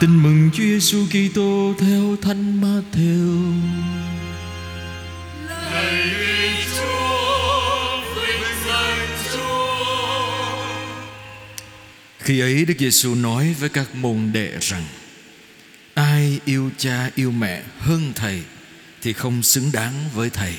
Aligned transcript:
Tin 0.00 0.22
mừng 0.22 0.50
Chúa 0.52 0.62
Giêsu 0.62 1.06
Kitô 1.06 1.74
theo 1.78 2.16
Thánh 2.22 2.60
Matthew. 2.60 3.52
Lạy 5.48 6.12
Chúa, 6.76 8.00
vinh 8.14 8.42
danh 8.66 9.08
Chúa. 9.32 10.56
Khi 12.18 12.40
ấy 12.40 12.64
Đức 12.64 12.74
Giêsu 12.78 13.14
nói 13.14 13.54
với 13.60 13.68
các 13.68 13.94
môn 13.94 14.30
đệ 14.32 14.58
rằng: 14.60 14.84
Ai 15.94 16.40
yêu 16.44 16.70
cha 16.78 17.10
yêu 17.14 17.30
mẹ 17.30 17.62
hơn 17.78 18.12
thầy 18.14 18.42
thì 19.02 19.12
không 19.12 19.42
xứng 19.42 19.72
đáng 19.72 19.94
với 20.14 20.30
thầy. 20.30 20.54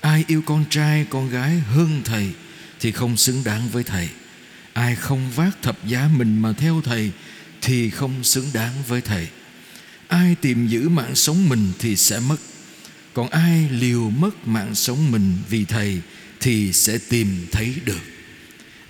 Ai 0.00 0.24
yêu 0.26 0.42
con 0.46 0.64
trai 0.70 1.06
con 1.10 1.30
gái 1.30 1.58
hơn 1.58 2.00
thầy 2.04 2.30
thì 2.80 2.92
không 2.92 3.16
xứng 3.16 3.44
đáng 3.44 3.68
với 3.72 3.84
thầy. 3.84 4.08
Ai 4.72 4.94
không 4.94 5.30
vác 5.36 5.62
thập 5.62 5.86
giá 5.86 6.08
mình 6.16 6.42
mà 6.42 6.52
theo 6.52 6.80
thầy 6.84 7.12
thì 7.62 7.90
không 7.90 8.24
xứng 8.24 8.46
đáng 8.52 8.72
với 8.88 9.00
thầy. 9.00 9.28
Ai 10.08 10.34
tìm 10.40 10.66
giữ 10.66 10.88
mạng 10.88 11.14
sống 11.14 11.48
mình 11.48 11.72
thì 11.78 11.96
sẽ 11.96 12.20
mất. 12.20 12.36
Còn 13.14 13.28
ai 13.28 13.68
liều 13.70 14.10
mất 14.10 14.48
mạng 14.48 14.74
sống 14.74 15.10
mình 15.10 15.34
vì 15.50 15.64
thầy 15.64 16.00
thì 16.40 16.72
sẽ 16.72 16.98
tìm 17.08 17.46
thấy 17.52 17.74
được. 17.84 18.00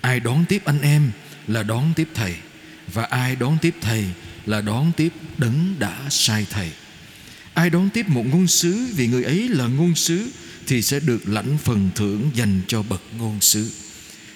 Ai 0.01 0.19
đón 0.19 0.45
tiếp 0.49 0.61
anh 0.65 0.81
em 0.81 1.11
là 1.47 1.63
đón 1.63 1.93
tiếp 1.95 2.07
thầy, 2.13 2.35
và 2.93 3.03
ai 3.03 3.35
đón 3.35 3.57
tiếp 3.61 3.75
thầy 3.81 4.05
là 4.45 4.61
đón 4.61 4.91
tiếp 4.97 5.13
đấng 5.37 5.75
đã 5.79 5.99
sai 6.09 6.45
thầy. 6.49 6.71
Ai 7.53 7.69
đón 7.69 7.89
tiếp 7.89 8.09
một 8.09 8.25
ngôn 8.25 8.47
sứ 8.47 8.87
vì 8.95 9.07
người 9.07 9.23
ấy 9.23 9.49
là 9.49 9.67
ngôn 9.67 9.95
sứ 9.95 10.27
thì 10.67 10.81
sẽ 10.81 10.99
được 10.99 11.29
lãnh 11.29 11.57
phần 11.57 11.89
thưởng 11.95 12.29
dành 12.35 12.61
cho 12.67 12.83
bậc 12.83 13.01
ngôn 13.17 13.41
sứ. 13.41 13.71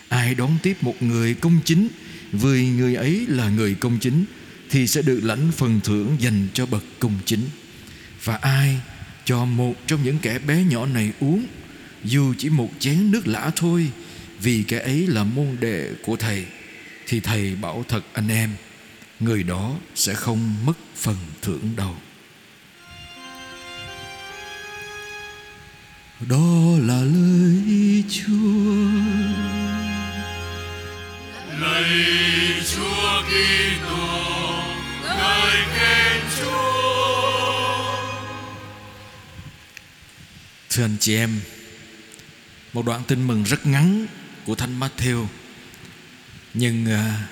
Ai 0.09 0.35
đón 0.35 0.57
tiếp 0.63 0.77
một 0.81 1.03
người 1.03 1.33
công 1.33 1.59
chính 1.65 1.87
vì 2.31 2.67
người 2.67 2.95
ấy 2.95 3.25
là 3.27 3.49
người 3.49 3.75
công 3.75 3.99
chính 3.99 4.25
thì 4.69 4.87
sẽ 4.87 5.01
được 5.01 5.19
lãnh 5.23 5.51
phần 5.51 5.79
thưởng 5.83 6.15
dành 6.19 6.47
cho 6.53 6.65
bậc 6.65 6.83
công 6.99 7.19
chính. 7.25 7.41
Và 8.23 8.35
ai 8.35 8.79
cho 9.25 9.45
một 9.45 9.73
trong 9.87 10.03
những 10.03 10.19
kẻ 10.19 10.39
bé 10.39 10.63
nhỏ 10.63 10.85
này 10.85 11.11
uống, 11.19 11.45
dù 12.03 12.33
chỉ 12.37 12.49
một 12.49 12.69
chén 12.79 13.11
nước 13.11 13.27
lã 13.27 13.51
thôi, 13.55 13.91
vì 14.41 14.63
kẻ 14.63 14.79
ấy 14.79 15.07
là 15.07 15.23
môn 15.23 15.57
đệ 15.59 15.93
của 16.05 16.15
thầy, 16.15 16.45
thì 17.07 17.19
thầy 17.19 17.55
bảo 17.55 17.85
thật 17.87 18.01
anh 18.13 18.29
em, 18.29 18.49
người 19.19 19.43
đó 19.43 19.75
sẽ 19.95 20.13
không 20.13 20.65
mất 20.65 20.77
phần 20.95 21.17
thưởng 21.41 21.73
đâu. 21.75 21.95
Đó 26.29 26.77
là 26.79 27.01
lời 27.01 28.03
Chúa. 28.09 28.67
lời 31.61 31.85
Chúa 32.75 33.23
kia 33.29 33.56
Thưa 40.77 40.83
anh 40.83 40.97
chị 40.99 41.15
em, 41.15 41.39
một 42.73 42.85
đoạn 42.85 43.03
tin 43.07 43.27
mừng 43.27 43.43
rất 43.43 43.65
ngắn 43.65 44.07
của 44.45 44.55
Thánh 44.55 44.79
Matthew. 44.79 45.25
Nhưng 46.53 46.85
à, 46.85 47.27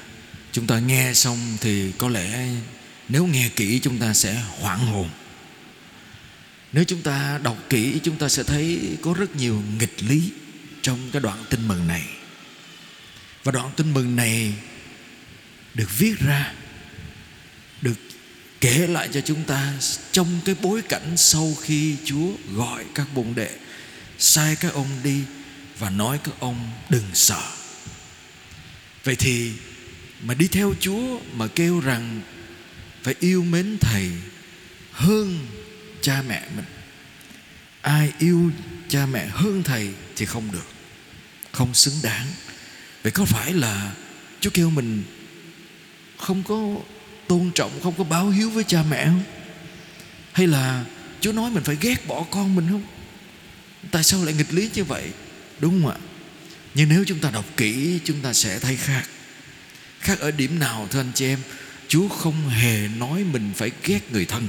chúng 0.52 0.68
ta 0.68 0.80
nghe 0.80 1.14
xong 1.14 1.58
thì 1.62 1.92
có 1.98 2.10
lẽ 2.10 2.48
nếu 3.10 3.26
nghe 3.26 3.50
kỹ 3.56 3.80
chúng 3.80 3.98
ta 3.98 4.14
sẽ 4.14 4.44
hoảng 4.60 4.80
hồn. 4.80 5.10
Nếu 6.74 6.84
chúng 6.84 7.02
ta 7.02 7.40
đọc 7.44 7.58
kỹ 7.70 8.00
chúng 8.04 8.18
ta 8.18 8.30
sẽ 8.30 8.44
thấy 8.44 8.80
có 9.02 9.14
rất 9.14 9.36
nhiều 9.36 9.64
nghịch 9.80 10.04
lý 10.04 10.32
trong 10.82 11.09
cái 11.12 11.22
đoạn 11.22 11.44
tin 11.50 11.68
mừng 11.68 11.88
này. 11.88 12.04
Và 13.44 13.52
đoạn 13.52 13.72
tin 13.76 13.94
mừng 13.94 14.16
này 14.16 14.54
được 15.74 15.98
viết 15.98 16.16
ra 16.20 16.54
kể 18.66 18.88
lại 18.88 19.10
cho 19.14 19.22
chúng 19.22 19.44
ta, 19.44 19.74
trong 20.12 20.40
cái 20.46 20.56
bối 20.62 20.82
cảnh 20.82 21.18
sau 21.18 21.54
khi 21.62 21.96
Chúa 22.06 22.32
gọi 22.54 22.86
các 22.96 23.08
môn 23.14 23.36
đệ, 23.36 23.50
sai 24.18 24.56
các 24.56 24.74
ông 24.74 24.88
đi 25.04 25.24
và 25.80 25.90
nói 25.90 26.20
các 26.24 26.34
ông 26.40 26.72
đừng 26.90 27.04
sợ. 27.14 27.42
Vậy 29.04 29.16
thì 29.16 29.52
mà 30.24 30.34
đi 30.34 30.48
theo 30.48 30.74
Chúa 30.80 31.20
mà 31.34 31.48
kêu 31.48 31.80
rằng 31.80 32.22
phải 33.04 33.16
yêu 33.20 33.44
mến 33.44 33.78
thầy 33.81 34.12
hơn 34.92 35.48
cha 36.02 36.24
mẹ 36.28 36.48
mình. 36.56 36.66
Ai 37.81 38.12
yêu 38.20 38.52
cha 38.90 39.06
mẹ 39.06 39.28
hơn 39.28 39.64
thầy 39.64 39.90
thì 40.16 40.25
không 40.25 40.52
được. 40.52 40.68
Không 41.52 41.74
xứng 41.74 42.00
đáng. 42.04 42.28
Vậy 43.04 43.12
có 43.12 43.25
phải 43.25 43.54
là 43.54 43.92
Chúa 44.40 44.50
kêu 44.50 44.70
mình 44.70 45.04
không 46.18 46.44
có 46.44 46.75
tôn 47.28 47.52
trọng, 47.56 47.80
không 47.84 47.94
có 47.97 48.03
báo 48.03 48.30
hiếu 48.30 48.50
với 48.50 48.63
cha 48.63 48.84
mẹ 48.90 49.06
không? 49.06 49.24
Hay 50.34 50.47
là 50.47 50.86
Chúa 51.22 51.31
nói 51.31 51.52
mình 51.52 51.63
phải 51.63 51.78
ghét 51.81 52.08
bỏ 52.08 52.25
con 52.31 52.56
mình 52.56 52.68
không? 52.69 52.84
Tại 53.91 54.03
sao 54.03 54.25
lại 54.25 54.34
nghịch 54.34 54.53
lý 54.53 54.69
như 54.74 54.84
vậy? 54.84 55.09
Đúng 55.59 55.81
không 55.81 55.91
ạ? 55.91 55.97
Nhưng 56.75 56.90
nếu 56.90 57.03
chúng 57.08 57.19
ta 57.19 57.31
đọc 57.31 57.46
kỹ 57.58 58.00
chúng 58.03 58.22
ta 58.22 58.34
sẽ 58.34 58.59
thấy 58.59 58.75
khác. 58.75 59.03
Khác 60.00 60.19
ở 60.19 60.31
điểm 60.31 60.59
nào 60.59 60.88
thưa 60.91 61.00
anh 61.00 61.12
chị 61.16 61.25
em? 61.25 61.40
Chúa 61.88 62.08
không 62.08 62.50
hề 62.50 62.88
nói 62.88 63.24
mình 63.24 63.52
phải 63.56 63.72
ghét 63.84 64.12
người 64.12 64.25
thân. 64.25 64.47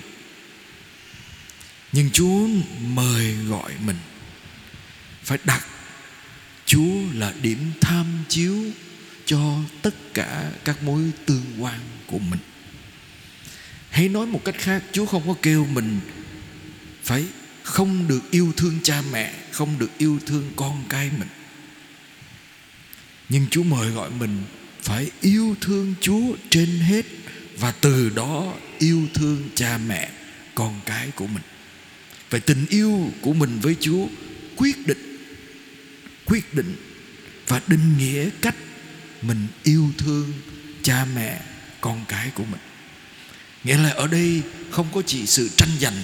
Nhưng 1.92 2.10
Chúa 2.10 2.48
mời 2.80 3.34
gọi 3.34 3.72
mình 3.86 3.96
phải 5.22 5.38
đặt 5.44 5.66
Chúa 6.66 6.94
là 7.14 7.34
điểm 7.42 7.72
tham 7.80 8.06
chiếu 8.28 8.56
cho 9.26 9.58
tất 9.82 9.94
cả 10.14 10.50
các 10.64 10.82
mối 10.82 11.02
tương 11.26 11.44
quan 11.58 11.80
của 12.06 12.18
mình. 12.18 12.40
Hãy 13.96 14.08
nói 14.08 14.26
một 14.26 14.44
cách 14.44 14.54
khác, 14.58 14.82
Chúa 14.92 15.06
không 15.06 15.22
có 15.26 15.34
kêu 15.42 15.66
mình 15.72 16.00
phải 17.02 17.24
không 17.62 18.08
được 18.08 18.30
yêu 18.30 18.52
thương 18.56 18.78
cha 18.82 19.02
mẹ, 19.12 19.34
không 19.50 19.78
được 19.78 19.90
yêu 19.98 20.18
thương 20.26 20.50
con 20.56 20.84
cái 20.88 21.10
mình. 21.18 21.28
Nhưng 23.28 23.46
Chúa 23.50 23.62
mời 23.62 23.90
gọi 23.90 24.10
mình 24.10 24.42
phải 24.82 25.10
yêu 25.20 25.56
thương 25.60 25.94
Chúa 26.00 26.36
trên 26.50 26.66
hết 26.66 27.06
và 27.58 27.72
từ 27.72 28.10
đó 28.10 28.54
yêu 28.78 29.02
thương 29.14 29.48
cha 29.54 29.78
mẹ, 29.78 30.10
con 30.54 30.80
cái 30.86 31.10
của 31.10 31.26
mình. 31.26 31.42
Vậy 32.30 32.40
tình 32.40 32.66
yêu 32.68 33.10
của 33.20 33.32
mình 33.32 33.58
với 33.62 33.76
Chúa 33.80 34.06
quyết 34.56 34.86
định 34.86 35.18
quyết 36.26 36.54
định 36.54 36.76
và 37.46 37.60
định 37.66 37.98
nghĩa 37.98 38.30
cách 38.40 38.56
mình 39.22 39.46
yêu 39.62 39.90
thương 39.98 40.32
cha 40.82 41.06
mẹ 41.14 41.40
con 41.80 42.04
cái 42.08 42.30
của 42.34 42.44
mình 42.44 42.60
nghĩa 43.66 43.76
là 43.76 43.90
ở 43.90 44.06
đây 44.06 44.42
không 44.70 44.86
có 44.94 45.02
chỉ 45.06 45.26
sự 45.26 45.48
tranh 45.56 45.70
giành, 45.80 46.02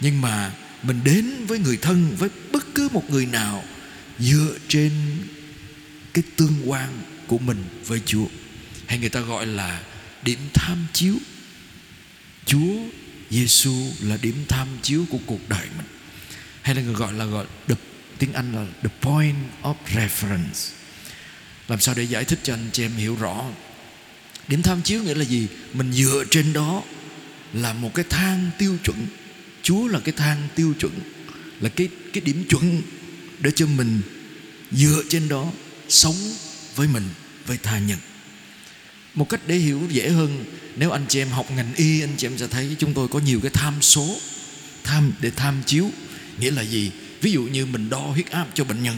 nhưng 0.00 0.20
mà 0.20 0.52
mình 0.82 1.00
đến 1.04 1.46
với 1.46 1.58
người 1.58 1.76
thân, 1.76 2.16
với 2.18 2.28
bất 2.52 2.66
cứ 2.74 2.88
một 2.92 3.10
người 3.10 3.26
nào 3.26 3.64
dựa 4.18 4.56
trên 4.68 4.92
cái 6.14 6.24
tương 6.36 6.70
quan 6.70 6.88
của 7.26 7.38
mình 7.38 7.64
với 7.86 8.00
Chúa. 8.06 8.26
Hay 8.86 8.98
người 8.98 9.08
ta 9.08 9.20
gọi 9.20 9.46
là 9.46 9.82
điểm 10.22 10.38
tham 10.54 10.86
chiếu. 10.92 11.14
Chúa 12.46 12.74
Giêsu 13.30 13.74
là 14.00 14.16
điểm 14.22 14.44
tham 14.48 14.68
chiếu 14.82 15.04
của 15.10 15.18
cuộc 15.26 15.48
đời 15.48 15.66
mình. 15.76 15.86
Hay 16.62 16.74
là 16.74 16.82
người 16.82 16.94
gọi 16.94 17.12
là 17.12 17.24
gọi, 17.24 17.46
the, 17.68 17.74
tiếng 18.18 18.32
Anh 18.32 18.54
là 18.54 18.66
the 18.82 18.90
point 19.00 19.36
of 19.62 19.74
reference. 19.94 20.72
Làm 21.68 21.80
sao 21.80 21.94
để 21.94 22.02
giải 22.02 22.24
thích 22.24 22.38
cho 22.42 22.54
anh 22.54 22.70
chị 22.72 22.84
em 22.84 22.92
hiểu 22.92 23.16
rõ? 23.16 23.44
Điểm 24.48 24.62
tham 24.62 24.82
chiếu 24.82 25.02
nghĩa 25.02 25.14
là 25.14 25.24
gì? 25.24 25.46
Mình 25.72 25.92
dựa 25.92 26.24
trên 26.30 26.52
đó 26.52 26.82
là 27.54 27.72
một 27.72 27.94
cái 27.94 28.04
thang 28.10 28.50
tiêu 28.58 28.76
chuẩn. 28.84 29.06
Chúa 29.62 29.88
là 29.88 30.00
cái 30.00 30.14
thang 30.16 30.48
tiêu 30.54 30.74
chuẩn, 30.80 30.92
là 31.60 31.68
cái 31.68 31.88
cái 32.12 32.20
điểm 32.20 32.44
chuẩn 32.48 32.82
để 33.40 33.50
cho 33.50 33.66
mình 33.66 34.00
dựa 34.72 35.02
trên 35.08 35.28
đó 35.28 35.52
sống 35.88 36.16
với 36.76 36.88
mình, 36.88 37.04
với 37.46 37.58
tha 37.62 37.78
nhân. 37.78 37.98
Một 39.14 39.28
cách 39.28 39.40
để 39.46 39.56
hiểu 39.56 39.80
dễ 39.88 40.08
hơn, 40.08 40.44
nếu 40.76 40.90
anh 40.90 41.04
chị 41.08 41.20
em 41.20 41.28
học 41.28 41.50
ngành 41.50 41.74
y, 41.74 42.00
anh 42.00 42.14
chị 42.16 42.26
em 42.26 42.38
sẽ 42.38 42.46
thấy 42.46 42.76
chúng 42.78 42.94
tôi 42.94 43.08
có 43.08 43.18
nhiều 43.18 43.40
cái 43.40 43.50
tham 43.54 43.74
số, 43.80 44.16
tham, 44.84 45.12
để 45.20 45.30
tham 45.30 45.62
chiếu. 45.66 45.90
Nghĩa 46.38 46.50
là 46.50 46.62
gì? 46.62 46.90
Ví 47.20 47.32
dụ 47.32 47.42
như 47.42 47.66
mình 47.66 47.90
đo 47.90 47.98
huyết 47.98 48.30
áp 48.30 48.46
cho 48.54 48.64
bệnh 48.64 48.82
nhân. 48.82 48.96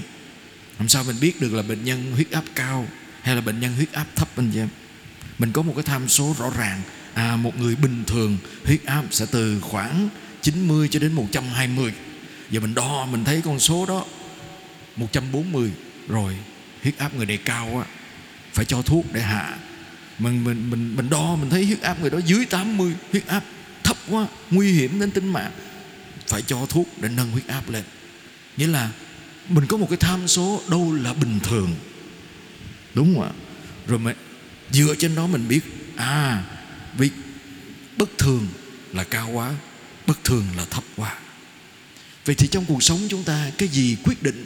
Làm 0.78 0.88
sao 0.88 1.04
mình 1.04 1.16
biết 1.20 1.40
được 1.40 1.54
là 1.54 1.62
bệnh 1.62 1.84
nhân 1.84 2.12
huyết 2.12 2.30
áp 2.30 2.44
cao 2.54 2.88
hay 3.22 3.34
là 3.34 3.40
bệnh 3.40 3.60
nhân 3.60 3.74
huyết 3.74 3.92
áp 3.92 4.06
thấp, 4.16 4.28
anh 4.36 4.50
chị 4.52 4.58
em? 4.58 4.68
Mình 5.38 5.52
có 5.52 5.62
một 5.62 5.72
cái 5.76 5.84
tham 5.84 6.08
số 6.08 6.36
rõ 6.38 6.50
ràng 6.58 6.82
à 7.16 7.36
một 7.36 7.58
người 7.58 7.76
bình 7.76 8.04
thường, 8.06 8.38
huyết 8.64 8.84
áp 8.84 9.04
sẽ 9.10 9.26
từ 9.30 9.60
khoảng 9.60 10.08
90 10.42 10.88
cho 10.90 10.98
đến 10.98 11.12
120 11.12 11.92
giờ 12.50 12.60
mình 12.60 12.74
đo, 12.74 13.06
mình 13.06 13.24
thấy 13.24 13.42
con 13.44 13.60
số 13.60 13.86
đó 13.86 14.04
140 14.96 15.70
rồi, 16.08 16.36
huyết 16.82 16.98
áp 16.98 17.14
người 17.14 17.26
này 17.26 17.36
cao 17.36 17.84
á 17.84 17.92
phải 18.52 18.64
cho 18.64 18.82
thuốc 18.82 19.04
để 19.12 19.20
hạ. 19.20 19.56
Mình 20.18 20.44
mình 20.44 20.70
mình 20.70 20.96
mình 20.96 21.10
đo, 21.10 21.36
mình 21.36 21.50
thấy 21.50 21.66
huyết 21.66 21.80
áp 21.82 22.00
người 22.00 22.10
đó 22.10 22.18
dưới 22.26 22.44
80 22.44 22.92
huyết 23.10 23.26
áp 23.26 23.44
thấp 23.84 23.96
quá, 24.08 24.26
nguy 24.50 24.72
hiểm 24.72 25.00
đến 25.00 25.10
tính 25.10 25.32
mạng. 25.32 25.52
Phải 26.26 26.42
cho 26.42 26.66
thuốc 26.68 26.88
để 27.00 27.08
nâng 27.08 27.30
huyết 27.30 27.46
áp 27.46 27.70
lên. 27.70 27.84
Nghĩa 28.56 28.66
là 28.66 28.90
mình 29.48 29.66
có 29.66 29.76
một 29.76 29.86
cái 29.90 29.96
tham 29.96 30.28
số 30.28 30.62
đâu 30.70 30.92
là 30.92 31.12
bình 31.12 31.40
thường. 31.42 31.74
Đúng 32.94 33.14
không 33.14 33.24
ạ? 33.24 33.30
Rồi 33.86 33.98
mà 33.98 34.14
dựa 34.70 34.94
trên 34.98 35.14
đó 35.14 35.26
mình 35.26 35.48
biết 35.48 35.60
à 35.96 36.44
vì 36.98 37.10
bất 37.96 38.18
thường 38.18 38.46
là 38.92 39.04
cao 39.04 39.30
quá 39.30 39.54
bất 40.06 40.24
thường 40.24 40.44
là 40.56 40.64
thấp 40.64 40.84
quá. 40.96 41.18
Vậy 42.24 42.34
thì 42.34 42.46
trong 42.46 42.64
cuộc 42.64 42.82
sống 42.82 43.00
chúng 43.08 43.24
ta 43.24 43.50
cái 43.58 43.68
gì 43.68 43.96
quyết 44.04 44.22
định 44.22 44.44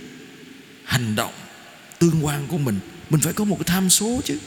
hành 0.85 1.17
động 1.17 1.33
tương 1.99 2.25
quan 2.25 2.47
của 2.47 2.59
mình 2.59 2.81
mình 3.11 3.21
phải 3.21 3.33
có 3.33 3.45
một 3.45 3.57
cái 3.57 3.65
tham 3.67 3.91
số 3.91 4.21
chứ. 4.25 4.39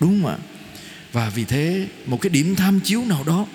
Đúng 0.00 0.22
không 0.22 0.30
ạ? 0.30 0.38
Và 1.12 1.30
vì 1.30 1.44
thế 1.44 1.88
một 2.06 2.20
cái 2.20 2.30
điểm 2.30 2.56
tham 2.56 2.80
chiếu 2.80 3.04
nào 3.04 3.24
đó 3.24 3.46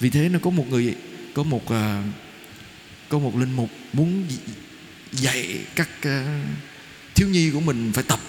vì 0.00 0.10
thế 0.10 0.28
nó 0.28 0.38
có 0.38 0.50
một 0.50 0.66
người 0.70 0.94
có 1.34 1.42
một 1.42 1.62
uh, 1.64 1.74
có 3.08 3.18
một 3.18 3.36
linh 3.36 3.52
mục 3.52 3.70
muốn 3.92 4.24
dạy 5.12 5.58
các 5.74 5.88
uh, 6.06 6.12
thiếu 7.14 7.28
nhi 7.28 7.50
của 7.50 7.60
mình 7.60 7.92
phải 7.94 8.04
tập 8.04 8.20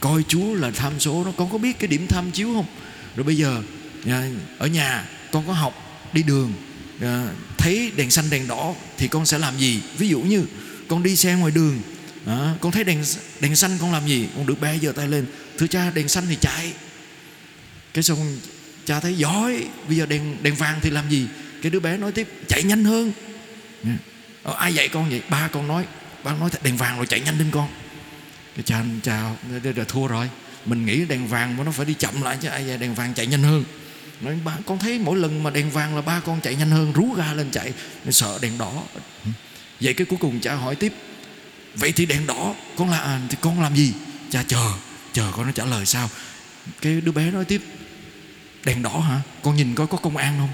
coi 0.00 0.22
Chúa 0.28 0.54
là 0.54 0.70
tham 0.70 0.92
số 1.00 1.24
nó 1.24 1.32
con 1.36 1.50
có 1.50 1.58
biết 1.58 1.78
cái 1.78 1.88
điểm 1.88 2.06
tham 2.06 2.30
chiếu 2.30 2.54
không? 2.54 2.66
Rồi 3.16 3.24
bây 3.24 3.36
giờ 3.36 3.62
ở 4.58 4.66
nhà 4.66 5.04
con 5.32 5.46
có 5.46 5.52
học 5.52 5.74
đi 6.12 6.22
đường 6.22 6.52
thấy 7.58 7.92
đèn 7.96 8.10
xanh 8.10 8.30
đèn 8.30 8.48
đỏ 8.48 8.74
thì 8.98 9.08
con 9.08 9.26
sẽ 9.26 9.38
làm 9.38 9.58
gì 9.58 9.80
ví 9.98 10.08
dụ 10.08 10.20
như 10.20 10.44
con 10.88 11.02
đi 11.02 11.16
xe 11.16 11.34
ngoài 11.34 11.52
đường 11.52 11.80
à, 12.26 12.54
con 12.60 12.72
thấy 12.72 12.84
đèn 12.84 13.04
đèn 13.40 13.56
xanh 13.56 13.78
con 13.80 13.92
làm 13.92 14.06
gì 14.06 14.26
con 14.36 14.46
được 14.46 14.60
bé 14.60 14.78
giơ 14.82 14.92
tay 14.92 15.08
lên 15.08 15.26
thưa 15.58 15.66
cha 15.66 15.90
đèn 15.90 16.08
xanh 16.08 16.24
thì 16.28 16.36
chạy 16.40 16.72
cái 17.94 18.02
xong 18.02 18.38
cha 18.84 19.00
thấy 19.00 19.14
giỏi 19.14 19.64
bây 19.88 19.96
giờ 19.96 20.06
đèn 20.06 20.36
đèn 20.42 20.54
vàng 20.54 20.78
thì 20.82 20.90
làm 20.90 21.10
gì 21.10 21.26
cái 21.62 21.70
đứa 21.70 21.80
bé 21.80 21.96
nói 21.96 22.12
tiếp 22.12 22.28
chạy 22.48 22.62
nhanh 22.62 22.84
hơn 22.84 23.12
ờ, 24.42 24.54
ai 24.54 24.74
dạy 24.74 24.88
con 24.88 25.10
vậy 25.10 25.22
ba 25.30 25.48
con 25.48 25.68
nói 25.68 25.84
ba 26.24 26.34
nói 26.34 26.50
đèn 26.62 26.76
vàng 26.76 26.96
rồi 26.96 27.06
chạy 27.06 27.20
nhanh 27.20 27.38
lên 27.38 27.48
con 27.50 27.68
cái 28.54 28.62
cha 28.62 28.84
cha 29.02 29.30
đã 29.62 29.84
thua 29.88 30.06
rồi 30.06 30.30
mình 30.64 30.86
nghĩ 30.86 31.04
đèn 31.04 31.26
vàng 31.28 31.56
mà 31.56 31.64
nó 31.64 31.70
phải 31.70 31.86
đi 31.86 31.94
chậm 31.94 32.22
lại 32.22 32.38
chứ 32.42 32.48
ai 32.48 32.66
dạy 32.66 32.78
đèn 32.78 32.94
vàng 32.94 33.14
chạy 33.14 33.26
nhanh 33.26 33.42
hơn 33.42 33.64
nói, 34.20 34.38
ba, 34.44 34.56
con 34.66 34.78
thấy 34.78 34.98
mỗi 34.98 35.18
lần 35.18 35.42
mà 35.42 35.50
đèn 35.50 35.70
vàng 35.70 35.96
là 35.96 36.02
ba 36.02 36.20
con 36.20 36.40
chạy 36.40 36.56
nhanh 36.56 36.70
hơn, 36.70 36.92
rú 36.92 37.14
ga 37.14 37.34
lên 37.34 37.50
chạy. 37.50 37.72
Sợ 38.10 38.38
đèn 38.42 38.58
đỏ. 38.58 38.82
Vậy 39.80 39.94
cái 39.94 40.06
cuối 40.06 40.18
cùng 40.20 40.40
cha 40.40 40.54
hỏi 40.54 40.74
tiếp, 40.74 40.92
vậy 41.74 41.92
thì 41.92 42.06
đèn 42.06 42.26
đỏ 42.26 42.54
con 42.76 42.90
là 42.90 42.98
à, 42.98 43.20
thì 43.28 43.36
con 43.40 43.62
làm 43.62 43.76
gì? 43.76 43.92
Cha, 44.30 44.42
chờ 44.42 44.72
chờ 45.12 45.32
con 45.36 45.46
nó 45.46 45.52
trả 45.52 45.64
lời 45.64 45.86
sao. 45.86 46.10
Cái 46.80 47.00
đứa 47.00 47.12
bé 47.12 47.30
nói 47.30 47.44
tiếp, 47.44 47.62
đèn 48.64 48.82
đỏ 48.82 49.00
hả? 49.00 49.20
Con 49.42 49.56
nhìn 49.56 49.74
coi 49.74 49.86
có 49.86 49.98
công 49.98 50.16
an 50.16 50.38
không? 50.38 50.50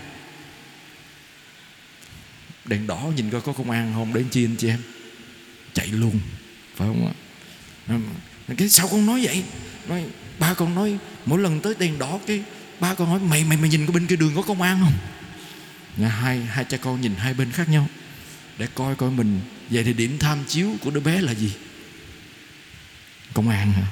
Đèn 2.65 2.87
đỏ 2.87 3.11
nhìn 3.17 3.31
coi 3.31 3.41
có 3.41 3.53
công 3.53 3.71
an 3.71 3.93
không? 3.95 4.15
Đến 4.15 4.29
chi 4.31 4.45
anh 4.45 4.57
chị 4.57 4.69
em? 4.69 4.83
Chạy 5.75 5.87
luôn. 5.87 6.21
Phải 6.77 6.89
không 6.89 7.07
ạ? 7.07 7.15
Cái 8.57 8.69
sao 8.69 8.89
con 8.89 9.07
nói 9.07 9.21
vậy? 9.25 9.43
Nói, 9.89 10.05
ba 10.39 10.55
con 10.55 10.75
nói, 10.75 10.99
mỗi 11.27 11.39
lần 11.39 11.61
tới 11.61 11.75
đèn 11.79 11.99
đỏ 11.99 12.19
cái 12.27 12.43
ba 12.81 12.95
con 12.95 13.09
hỏi 13.09 13.21
mày 13.21 13.45
mày 13.45 13.57
mày 13.59 13.71
nhìn 13.71 13.87
có 13.87 13.93
bên 13.93 14.07
kia 14.07 14.17
đường 14.17 14.33
có 14.37 14.43
công 14.43 14.63
an 14.63 14.81
không? 14.81 14.93
Nhà 15.97 16.09
hai 16.09 16.41
hai 16.41 16.65
cha 16.65 16.77
con 16.77 17.01
nhìn 17.01 17.15
hai 17.15 17.35
bên 17.35 17.53
khác 17.53 17.69
nhau 17.69 17.89
để 18.59 18.69
coi 18.75 18.95
coi 18.95 19.11
mình 19.11 19.41
vậy 19.71 19.85
thì 19.85 19.93
điểm 19.93 20.19
tham 20.19 20.45
chiếu 20.49 20.77
của 20.81 20.91
đứa 20.91 21.01
bé 21.01 21.21
là 21.21 21.35
gì. 21.35 21.53
Công 23.35 23.49
an 23.49 23.73
hả? 23.73 23.87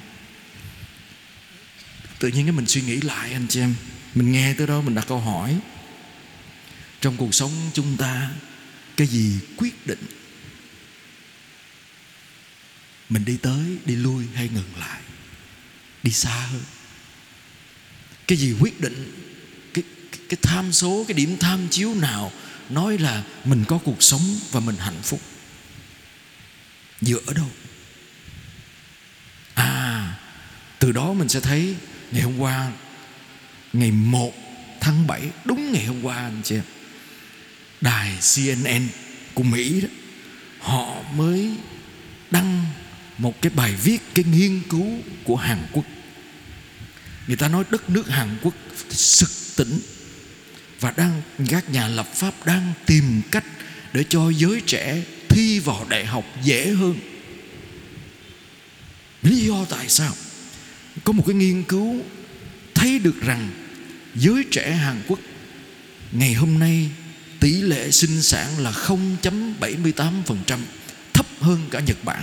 Tự 2.19 2.29
nhiên 2.29 2.47
cái 2.47 2.53
mình 2.53 2.67
suy 2.67 2.83
nghĩ 2.83 3.01
lại 3.01 3.33
anh 3.33 3.47
chị 3.49 3.61
em 3.61 3.75
mình 4.15 4.33
nghe 4.33 4.55
tới 4.55 4.67
đó 4.67 4.81
mình 4.81 4.95
đặt 4.95 5.07
câu 5.09 5.21
hỏi. 5.21 5.59
Trong 7.01 7.17
cuộc 7.17 7.35
sống 7.35 7.53
chúng 7.73 7.97
ta 7.97 8.31
cái 8.97 9.07
gì 9.07 9.39
quyết 9.57 9.87
định? 9.87 10.05
Mình 13.09 13.25
đi 13.25 13.37
tới 13.37 13.79
đi 13.85 13.97
lui 13.97 14.25
hay 14.35 14.49
ngừng 14.49 14.73
lại? 14.79 15.01
Đi 16.03 16.13
xa 16.13 16.31
hơn 16.31 16.63
cái 18.31 18.39
gì 18.39 18.55
quyết 18.61 18.81
định 18.81 19.13
cái, 19.75 19.85
cái, 20.13 20.21
cái 20.29 20.39
tham 20.43 20.73
số 20.73 21.05
cái 21.09 21.15
điểm 21.15 21.37
tham 21.41 21.69
chiếu 21.71 21.95
nào 21.95 22.33
nói 22.69 22.99
là 22.99 23.23
mình 23.45 23.65
có 23.69 23.79
cuộc 23.85 24.03
sống 24.03 24.39
và 24.51 24.61
mình 24.61 24.77
hạnh 24.77 25.03
phúc? 25.03 25.21
Dựa 27.01 27.21
ở 27.27 27.35
đâu? 27.35 27.51
À 29.55 30.17
từ 30.79 30.93
đó 30.93 31.13
mình 31.13 31.29
sẽ 31.29 31.41
thấy 31.41 31.75
ngày 32.11 32.23
hôm 32.23 32.39
qua 32.39 32.73
ngày 33.73 33.91
1 33.91 34.33
tháng 34.81 35.07
7 35.07 35.23
đúng 35.45 35.73
ngày 35.73 35.85
hôm 35.85 36.03
qua 36.03 36.17
anh 36.17 36.41
chị 36.45 36.55
em 36.55 36.65
đài 37.81 38.19
CNN 38.35 38.89
của 39.35 39.43
Mỹ 39.43 39.81
đó 39.81 39.89
họ 40.61 41.03
mới 41.17 41.55
đăng 42.31 42.65
một 43.19 43.43
cái 43.43 43.53
bài 43.55 43.75
viết 43.83 43.99
cái 44.15 44.25
nghiên 44.25 44.61
cứu 44.69 44.89
của 45.25 45.37
Hàn 45.37 45.59
Quốc 45.73 45.85
người 47.31 47.37
ta 47.37 47.49
nói 47.49 47.65
đất 47.71 47.91
nước 47.91 48.09
Hàn 48.09 48.37
Quốc 48.43 48.55
sực 48.91 49.31
tỉnh 49.57 49.79
và 50.81 50.91
đang, 50.91 51.23
các 51.49 51.71
nhà 51.71 51.89
lập 51.89 52.07
pháp 52.15 52.47
đang 52.47 52.73
tìm 52.87 53.23
cách 53.31 53.45
để 53.93 54.05
cho 54.09 54.31
giới 54.31 54.61
trẻ 54.67 55.03
thi 55.29 55.59
vào 55.59 55.87
đại 55.89 56.07
học 56.07 56.25
dễ 56.43 56.69
hơn. 56.69 56.95
Lý 59.23 59.47
do 59.47 59.65
tại 59.65 59.89
sao? 59.89 60.13
Có 61.05 61.13
một 61.13 61.23
cái 61.27 61.35
nghiên 61.35 61.63
cứu 61.63 62.03
thấy 62.75 62.99
được 62.99 63.23
rằng 63.23 63.51
giới 64.15 64.45
trẻ 64.51 64.73
Hàn 64.73 65.03
Quốc 65.09 65.19
ngày 66.13 66.35
hôm 66.35 66.59
nay 66.59 66.91
tỷ 67.41 67.63
lệ 67.63 67.91
sinh 67.91 68.23
sản 68.23 68.59
là 68.59 68.71
0.78% 68.71 70.59
thấp 71.13 71.27
hơn 71.41 71.69
cả 71.71 71.81
Nhật 71.81 72.05
Bản. 72.05 72.23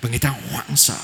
Và 0.00 0.08
người 0.08 0.18
ta 0.18 0.34
hoảng 0.50 0.76
sợ 0.76 0.98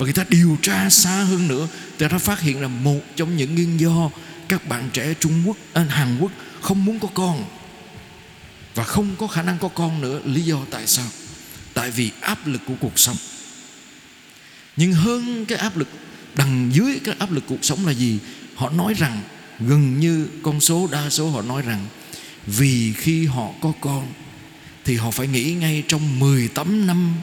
và 0.00 0.04
người 0.04 0.12
ta 0.12 0.24
điều 0.28 0.56
tra 0.62 0.90
xa 0.90 1.10
hơn 1.10 1.48
nữa. 1.48 1.68
Người 1.98 2.08
ta 2.08 2.18
phát 2.18 2.40
hiện 2.40 2.62
là 2.62 2.68
một 2.68 3.00
trong 3.16 3.36
những 3.36 3.54
nguyên 3.54 3.80
do 3.80 4.10
các 4.48 4.68
bạn 4.68 4.90
trẻ 4.92 5.14
Trung 5.20 5.42
Quốc 5.46 5.56
à, 5.72 5.86
Hàn 5.90 6.18
Quốc 6.20 6.32
không 6.60 6.84
muốn 6.84 6.98
có 7.00 7.08
con. 7.14 7.44
Và 8.74 8.84
không 8.84 9.16
có 9.18 9.26
khả 9.26 9.42
năng 9.42 9.58
có 9.58 9.68
con 9.68 10.00
nữa. 10.00 10.20
Lý 10.24 10.40
do 10.40 10.58
tại 10.70 10.86
sao? 10.86 11.06
Tại 11.74 11.90
vì 11.90 12.10
áp 12.20 12.46
lực 12.46 12.60
của 12.66 12.74
cuộc 12.80 12.98
sống. 12.98 13.16
Nhưng 14.76 14.92
hơn 14.92 15.44
cái 15.46 15.58
áp 15.58 15.76
lực 15.76 15.88
đằng 16.34 16.70
dưới 16.72 17.00
cái 17.04 17.14
áp 17.18 17.32
lực 17.32 17.44
cuộc 17.46 17.64
sống 17.64 17.86
là 17.86 17.92
gì? 17.92 18.18
Họ 18.54 18.70
nói 18.70 18.94
rằng 18.94 19.20
gần 19.58 20.00
như 20.00 20.28
con 20.42 20.60
số 20.60 20.88
đa 20.92 21.10
số 21.10 21.30
họ 21.30 21.42
nói 21.42 21.62
rằng 21.62 21.86
vì 22.46 22.92
khi 22.92 23.26
họ 23.26 23.48
có 23.60 23.72
con 23.80 24.06
thì 24.84 24.96
họ 24.96 25.10
phải 25.10 25.26
nghĩ 25.26 25.54
ngay 25.54 25.82
trong 25.88 26.18
18 26.18 26.86
năm 26.86 27.14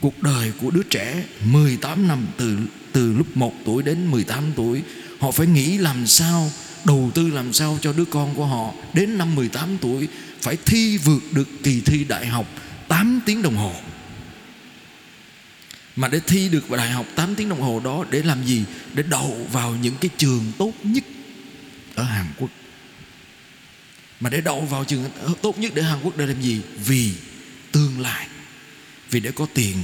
cuộc 0.00 0.22
đời 0.22 0.52
của 0.60 0.70
đứa 0.70 0.82
trẻ 0.82 1.24
18 1.44 2.08
năm 2.08 2.26
từ 2.36 2.58
từ 2.92 3.12
lúc 3.12 3.36
1 3.36 3.54
tuổi 3.64 3.82
đến 3.82 4.10
18 4.10 4.52
tuổi, 4.56 4.82
họ 5.20 5.30
phải 5.30 5.46
nghĩ 5.46 5.78
làm 5.78 6.06
sao, 6.06 6.50
đầu 6.84 7.10
tư 7.14 7.30
làm 7.30 7.52
sao 7.52 7.78
cho 7.80 7.92
đứa 7.92 8.04
con 8.04 8.34
của 8.34 8.46
họ. 8.46 8.72
Đến 8.92 9.18
năm 9.18 9.34
18 9.34 9.78
tuổi, 9.80 10.08
phải 10.40 10.56
thi 10.66 10.98
vượt 10.98 11.22
được 11.32 11.48
kỳ 11.62 11.80
thi 11.80 12.04
đại 12.04 12.26
học 12.26 12.46
8 12.88 13.20
tiếng 13.26 13.42
đồng 13.42 13.56
hồ. 13.56 13.72
Mà 15.96 16.08
để 16.08 16.20
thi 16.26 16.48
được 16.48 16.68
vào 16.68 16.78
đại 16.78 16.90
học 16.90 17.06
8 17.14 17.34
tiếng 17.34 17.48
đồng 17.48 17.60
hồ 17.60 17.80
đó, 17.84 18.04
để 18.10 18.22
làm 18.22 18.46
gì? 18.46 18.64
Để 18.94 19.02
đậu 19.02 19.46
vào 19.52 19.76
những 19.82 19.94
cái 20.00 20.10
trường 20.16 20.52
tốt 20.58 20.72
nhất 20.82 21.04
ở 21.94 22.04
Hàn 22.04 22.26
Quốc. 22.38 22.50
Mà 24.20 24.30
để 24.30 24.40
đậu 24.40 24.60
vào 24.60 24.84
trường 24.84 25.04
tốt 25.42 25.58
nhất 25.58 25.72
để 25.74 25.82
Hàn 25.82 25.98
Quốc 26.02 26.16
để 26.16 26.26
làm 26.26 26.42
gì? 26.42 26.60
Vì 26.86 27.12
tương 27.72 28.00
lai 28.00 28.27
vì 29.10 29.20
để 29.20 29.32
có 29.32 29.46
tiền, 29.54 29.76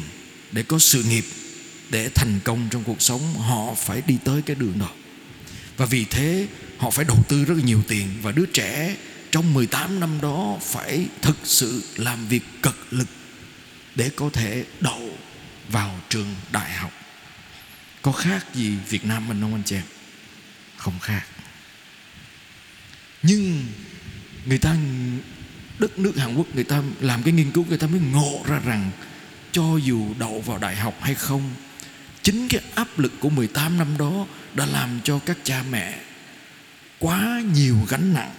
để 0.53 0.63
có 0.63 0.79
sự 0.79 1.03
nghiệp, 1.03 1.25
để 1.91 2.09
thành 2.09 2.41
công 2.45 2.69
trong 2.71 2.85
cuộc 2.85 3.03
sống, 3.03 3.35
họ 3.35 3.75
phải 3.75 4.03
đi 4.07 4.19
tới 4.25 4.43
cái 4.43 4.57
đường 4.57 4.79
đó. 4.79 4.91
Và 5.77 5.87
vì 5.87 6.05
thế, 6.05 6.47
họ 6.79 6.91
phải 6.91 7.05
đầu 7.05 7.25
tư 7.29 7.45
rất 7.45 7.55
nhiều 7.65 7.83
tiền 7.89 8.09
và 8.23 8.33
đứa 8.33 8.47
trẻ 8.47 8.97
trong 9.31 9.55
18 9.55 10.01
năm 10.01 10.21
đó 10.23 10.59
phải 10.63 11.07
thực 11.23 11.37
sự 11.45 11.83
làm 11.97 12.29
việc 12.29 12.43
cật 12.63 12.75
lực 12.91 13.09
để 13.95 14.11
có 14.17 14.31
thể 14.33 14.65
đậu 14.81 15.19
vào 15.69 16.01
trường 16.09 16.35
đại 16.53 16.73
học. 16.73 16.93
Có 18.03 18.13
khác 18.13 18.47
gì 18.55 18.77
Việt 18.89 19.05
Nam 19.05 19.29
mình 19.29 19.41
không 19.41 19.55
anh 19.55 19.63
chị 19.65 19.77
em? 19.77 19.85
Không 20.77 20.99
khác. 21.01 21.27
Nhưng 23.23 23.67
người 24.47 24.59
ta, 24.59 24.77
đất 25.79 25.99
nước 25.99 26.17
Hàn 26.17 26.35
Quốc 26.35 26.47
người 26.55 26.65
ta 26.65 26.83
làm 27.01 27.23
cái 27.23 27.33
nghiên 27.33 27.51
cứu, 27.51 27.65
người 27.69 27.79
ta 27.79 27.87
mới 27.87 28.01
ngộ 28.13 28.43
ra 28.47 28.59
rằng 28.59 28.91
cho 29.55 29.77
dù 29.77 30.15
đậu 30.19 30.41
vào 30.41 30.59
đại 30.59 30.77
học 30.77 30.95
hay 31.01 31.15
không, 31.15 31.55
chính 32.23 32.49
cái 32.49 32.61
áp 32.75 32.99
lực 32.99 33.13
của 33.21 33.31
18 33.31 33.79
năm 33.79 33.89
đó 33.99 34.27
đã 34.55 34.67
làm 34.67 35.01
cho 35.05 35.19
các 35.19 35.39
cha 35.45 35.65
mẹ 35.71 35.99
quá 36.99 37.43
nhiều 37.55 37.77
gánh 37.89 38.13
nặng, 38.13 38.35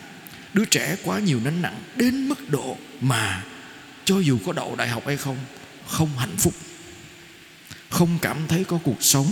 đứa 0.54 0.66
trẻ 0.66 0.96
quá 1.04 1.20
nhiều 1.20 1.42
gánh 1.44 1.62
nặng 1.62 1.84
đến 1.96 2.30
mức 2.30 2.50
độ 2.50 2.78
mà 3.02 3.44
cho 4.06 4.20
dù 4.20 4.38
có 4.46 4.54
đậu 4.54 4.76
đại 4.76 4.88
học 4.88 5.04
hay 5.08 5.18
không 5.18 5.38
không 5.88 6.18
hạnh 6.18 6.38
phúc, 6.38 6.54
không 7.90 8.20
cảm 8.22 8.38
thấy 8.48 8.64
có 8.64 8.80
cuộc 8.84 9.04
sống. 9.04 9.32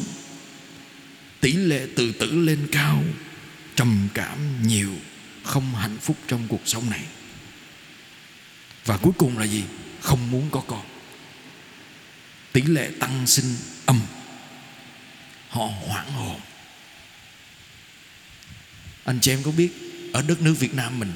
Tỷ 1.41 1.53
lệ 1.53 1.87
tự 1.95 2.11
tử 2.11 2.31
lên 2.31 2.67
cao, 2.71 3.03
trầm 3.75 4.07
cảm 4.13 4.37
nhiều, 4.67 4.91
không 5.43 5.75
hạnh 5.75 5.97
phúc 6.01 6.17
trong 6.27 6.47
cuộc 6.47 6.61
sống 6.65 6.89
này. 6.89 7.03
Và 8.85 8.97
cuối 8.97 9.13
cùng 9.17 9.37
là 9.37 9.45
gì? 9.45 9.63
Không 10.01 10.31
muốn 10.31 10.49
có 10.51 10.61
con 10.67 10.92
tỷ 12.53 12.61
lệ 12.61 12.91
tăng 12.99 13.27
sinh 13.27 13.55
âm. 13.85 14.01
Họ 15.49 15.65
hoảng 15.65 16.11
hồn. 16.11 16.39
Anh 19.03 19.19
chị 19.21 19.31
em 19.31 19.43
có 19.43 19.51
biết, 19.51 19.71
ở 20.13 20.21
đất 20.21 20.41
nước 20.41 20.53
Việt 20.59 20.73
Nam 20.73 20.99
mình, 20.99 21.11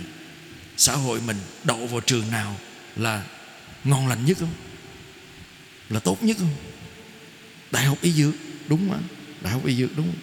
xã 0.77 0.93
hội 0.95 1.21
mình 1.21 1.37
đậu 1.63 1.87
vào 1.87 1.99
trường 1.99 2.31
nào 2.31 2.57
là 2.95 3.25
ngon 3.83 4.07
lành 4.07 4.25
nhất 4.25 4.37
không? 4.39 4.53
Là 5.89 5.99
tốt 5.99 6.23
nhất 6.23 6.37
không? 6.39 6.55
Đại 7.71 7.85
học 7.85 7.97
y 8.01 8.11
dược, 8.11 8.33
đúng 8.67 8.89
không 8.89 9.03
đại 9.41 9.53
học 9.53 9.65
y 9.65 9.75
dược, 9.75 9.97
đúng 9.97 10.13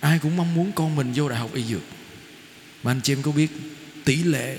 ai 0.00 0.18
cũng 0.18 0.36
mong 0.36 0.54
muốn 0.54 0.72
con 0.72 0.96
mình 0.96 1.12
vô 1.14 1.28
đại 1.28 1.38
học 1.38 1.50
y 1.54 1.62
dược. 1.62 1.82
Mà 2.82 2.90
anh 2.90 3.00
chị 3.00 3.12
em 3.12 3.22
có 3.22 3.32
biết, 3.32 3.50
tỷ 4.04 4.16
lệ 4.16 4.58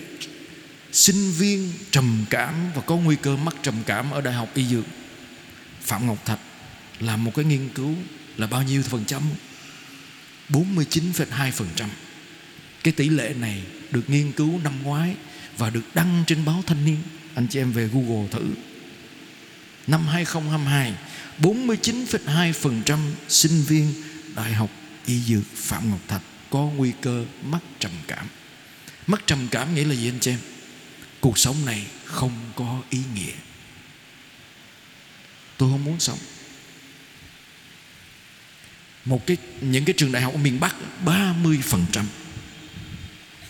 sinh 0.96 1.32
viên 1.32 1.74
trầm 1.92 2.26
cảm 2.30 2.54
và 2.76 2.82
có 2.82 2.96
nguy 2.96 3.16
cơ 3.16 3.36
mắc 3.36 3.56
trầm 3.64 3.76
cảm 3.86 4.12
ở 4.12 4.22
đại 4.22 4.34
học 4.34 4.50
y 4.54 4.66
dược. 4.66 4.86
Phạm 5.82 6.08
Ngọc 6.08 6.26
Thạch 6.26 6.40
làm 7.00 7.24
một 7.24 7.32
cái 7.36 7.46
nghiên 7.46 7.70
cứu 7.70 7.96
là 8.38 8.48
bao 8.48 8.64
nhiêu 8.64 8.82
phần 8.84 9.06
trăm? 9.06 9.22
49,2 10.50 11.52
phần 11.52 11.68
trăm. 11.76 11.90
Cái 12.84 12.92
tỷ 12.92 13.10
lệ 13.10 13.34
này 13.40 13.64
được 13.92 14.10
nghiên 14.10 14.32
cứu 14.32 14.60
năm 14.64 14.84
ngoái 14.84 15.16
và 15.58 15.70
được 15.70 15.96
đăng 15.96 16.24
trên 16.28 16.46
báo 16.46 16.64
Thanh 16.68 16.86
niên. 16.86 16.98
Anh 17.36 17.48
chị 17.48 17.60
em 17.60 17.72
về 17.72 17.90
Google 17.94 18.28
thử. 18.32 18.46
Năm 19.88 20.08
2022 20.08 20.94
49,2% 21.40 22.98
sinh 23.28 23.64
viên 23.64 23.94
đại 24.36 24.54
học 24.54 24.70
y 25.06 25.20
dược 25.20 25.44
Phạm 25.56 25.90
Ngọc 25.90 26.02
Thạch 26.08 26.22
có 26.50 26.60
nguy 26.60 26.92
cơ 27.02 27.26
mắc 27.44 27.62
trầm 27.80 27.92
cảm. 28.08 28.28
Mắc 29.08 29.22
trầm 29.26 29.48
cảm 29.52 29.76
nghĩa 29.76 29.86
là 29.86 29.96
gì 29.96 30.10
anh 30.10 30.20
chị 30.20 30.32
em? 30.32 30.40
Cuộc 31.20 31.38
sống 31.38 31.66
này 31.66 31.88
không 32.06 32.52
có 32.56 32.82
ý 32.90 33.00
nghĩa. 33.14 33.34
Tôi 35.58 35.72
không 35.72 35.84
muốn 35.84 36.00
sống. 36.00 36.20
Một 39.06 39.28
cái, 39.28 39.38
những 39.62 39.86
cái 39.86 39.94
trường 39.98 40.12
đại 40.12 40.22
học 40.22 40.34
ở 40.34 40.38
miền 40.38 40.60
Bắc 40.60 40.76
30 41.06 41.60
phần 41.64 41.86
trăm. 41.92 42.08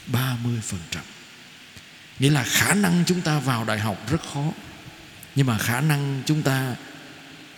30 0.08 0.62
phần 0.64 0.80
trăm. 0.92 1.04
Nghĩa 2.20 2.30
là 2.30 2.44
khả 2.44 2.74
năng 2.74 3.04
chúng 3.08 3.22
ta 3.22 3.40
vào 3.40 3.66
đại 3.66 3.80
học 3.80 4.10
rất 4.10 4.22
khó. 4.34 4.52
Nhưng 5.36 5.48
mà 5.48 5.58
khả 5.58 5.82
năng 5.82 6.24
chúng 6.26 6.42
ta 6.44 6.76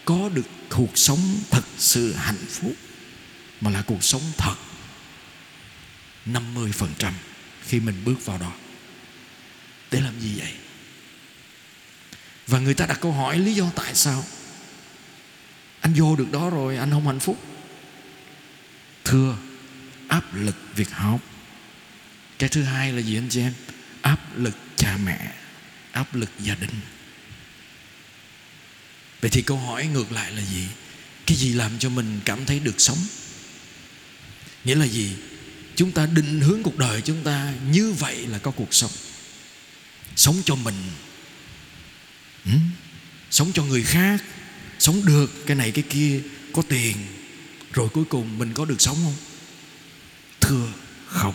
có 0.06 0.30
được 0.34 0.48
cuộc 0.70 0.98
sống 0.98 1.20
thật 1.52 1.64
sự 1.78 2.14
hạnh 2.14 2.46
phúc 2.50 2.74
mà 3.62 3.72
là 3.72 3.82
cuộc 3.82 4.04
sống 4.04 4.22
thật. 4.38 4.56
50% 6.26 7.12
khi 7.68 7.80
mình 7.80 8.02
bước 8.06 8.26
vào 8.26 8.38
đó 8.38 8.52
để 9.92 10.02
làm 10.02 10.20
gì 10.20 10.40
vậy? 10.40 10.54
Và 12.48 12.60
người 12.60 12.74
ta 12.74 12.86
đặt 12.86 12.98
câu 13.02 13.12
hỏi, 13.12 13.40
lý 13.40 13.54
do 13.54 13.72
tại 13.76 13.96
sao? 13.96 14.24
Anh 15.82 15.94
vô 15.94 16.16
được 16.16 16.32
đó 16.32 16.50
rồi, 16.50 16.78
anh 16.78 16.92
không 16.92 17.08
hạnh 17.08 17.20
phúc. 17.20 17.38
Thưa, 19.04 19.38
áp 20.08 20.36
lực 20.36 20.56
việc 20.76 20.92
học 20.92 21.22
cái 22.40 22.50
thứ 22.50 22.64
hai 22.64 22.94
là 22.94 23.02
gì 23.02 23.18
anh 23.18 23.30
chị 23.30 23.42
em? 23.42 23.54
Áp 24.02 24.38
lực 24.38 24.56
cha 24.76 24.98
mẹ, 24.98 25.34
áp 25.92 26.16
lực 26.16 26.30
gia 26.40 26.56
đình. 26.56 26.70
Vậy 29.22 29.30
thì 29.30 29.42
câu 29.42 29.58
hỏi 29.58 29.88
ngược 29.88 30.12
lại 30.12 30.32
là 30.32 30.42
gì? 30.42 30.68
Cái 31.26 31.38
gì 31.38 31.54
làm 31.54 31.80
cho 31.80 31.90
mình 31.90 32.20
cảm 32.26 32.46
thấy 32.46 32.60
được 32.60 32.82
sống? 32.82 32.98
Nghĩa 34.64 34.76
là 34.76 34.86
gì? 34.86 35.16
Chúng 35.76 35.92
ta 35.92 36.06
định 36.06 36.42
hướng 36.42 36.64
cuộc 36.64 36.78
đời 36.78 37.02
chúng 37.02 37.24
ta 37.24 37.54
như 37.72 37.92
vậy 37.92 38.28
là 38.28 38.38
có 38.38 38.52
cuộc 38.52 38.74
sống 38.74 38.92
sống 40.18 40.42
cho 40.46 40.56
mình. 40.56 40.76
Ừ? 42.46 42.52
sống 43.32 43.52
cho 43.54 43.64
người 43.64 43.84
khác. 43.84 44.24
Sống 44.80 45.06
được 45.06 45.46
cái 45.48 45.56
này 45.56 45.72
cái 45.72 45.84
kia, 45.90 46.22
có 46.54 46.62
tiền. 46.70 46.98
Rồi 47.74 47.90
cuối 47.90 48.04
cùng 48.10 48.38
mình 48.38 48.54
có 48.54 48.66
được 48.66 48.82
sống 48.82 48.98
không? 49.04 49.16
Thưa 50.42 50.68
không 51.08 51.34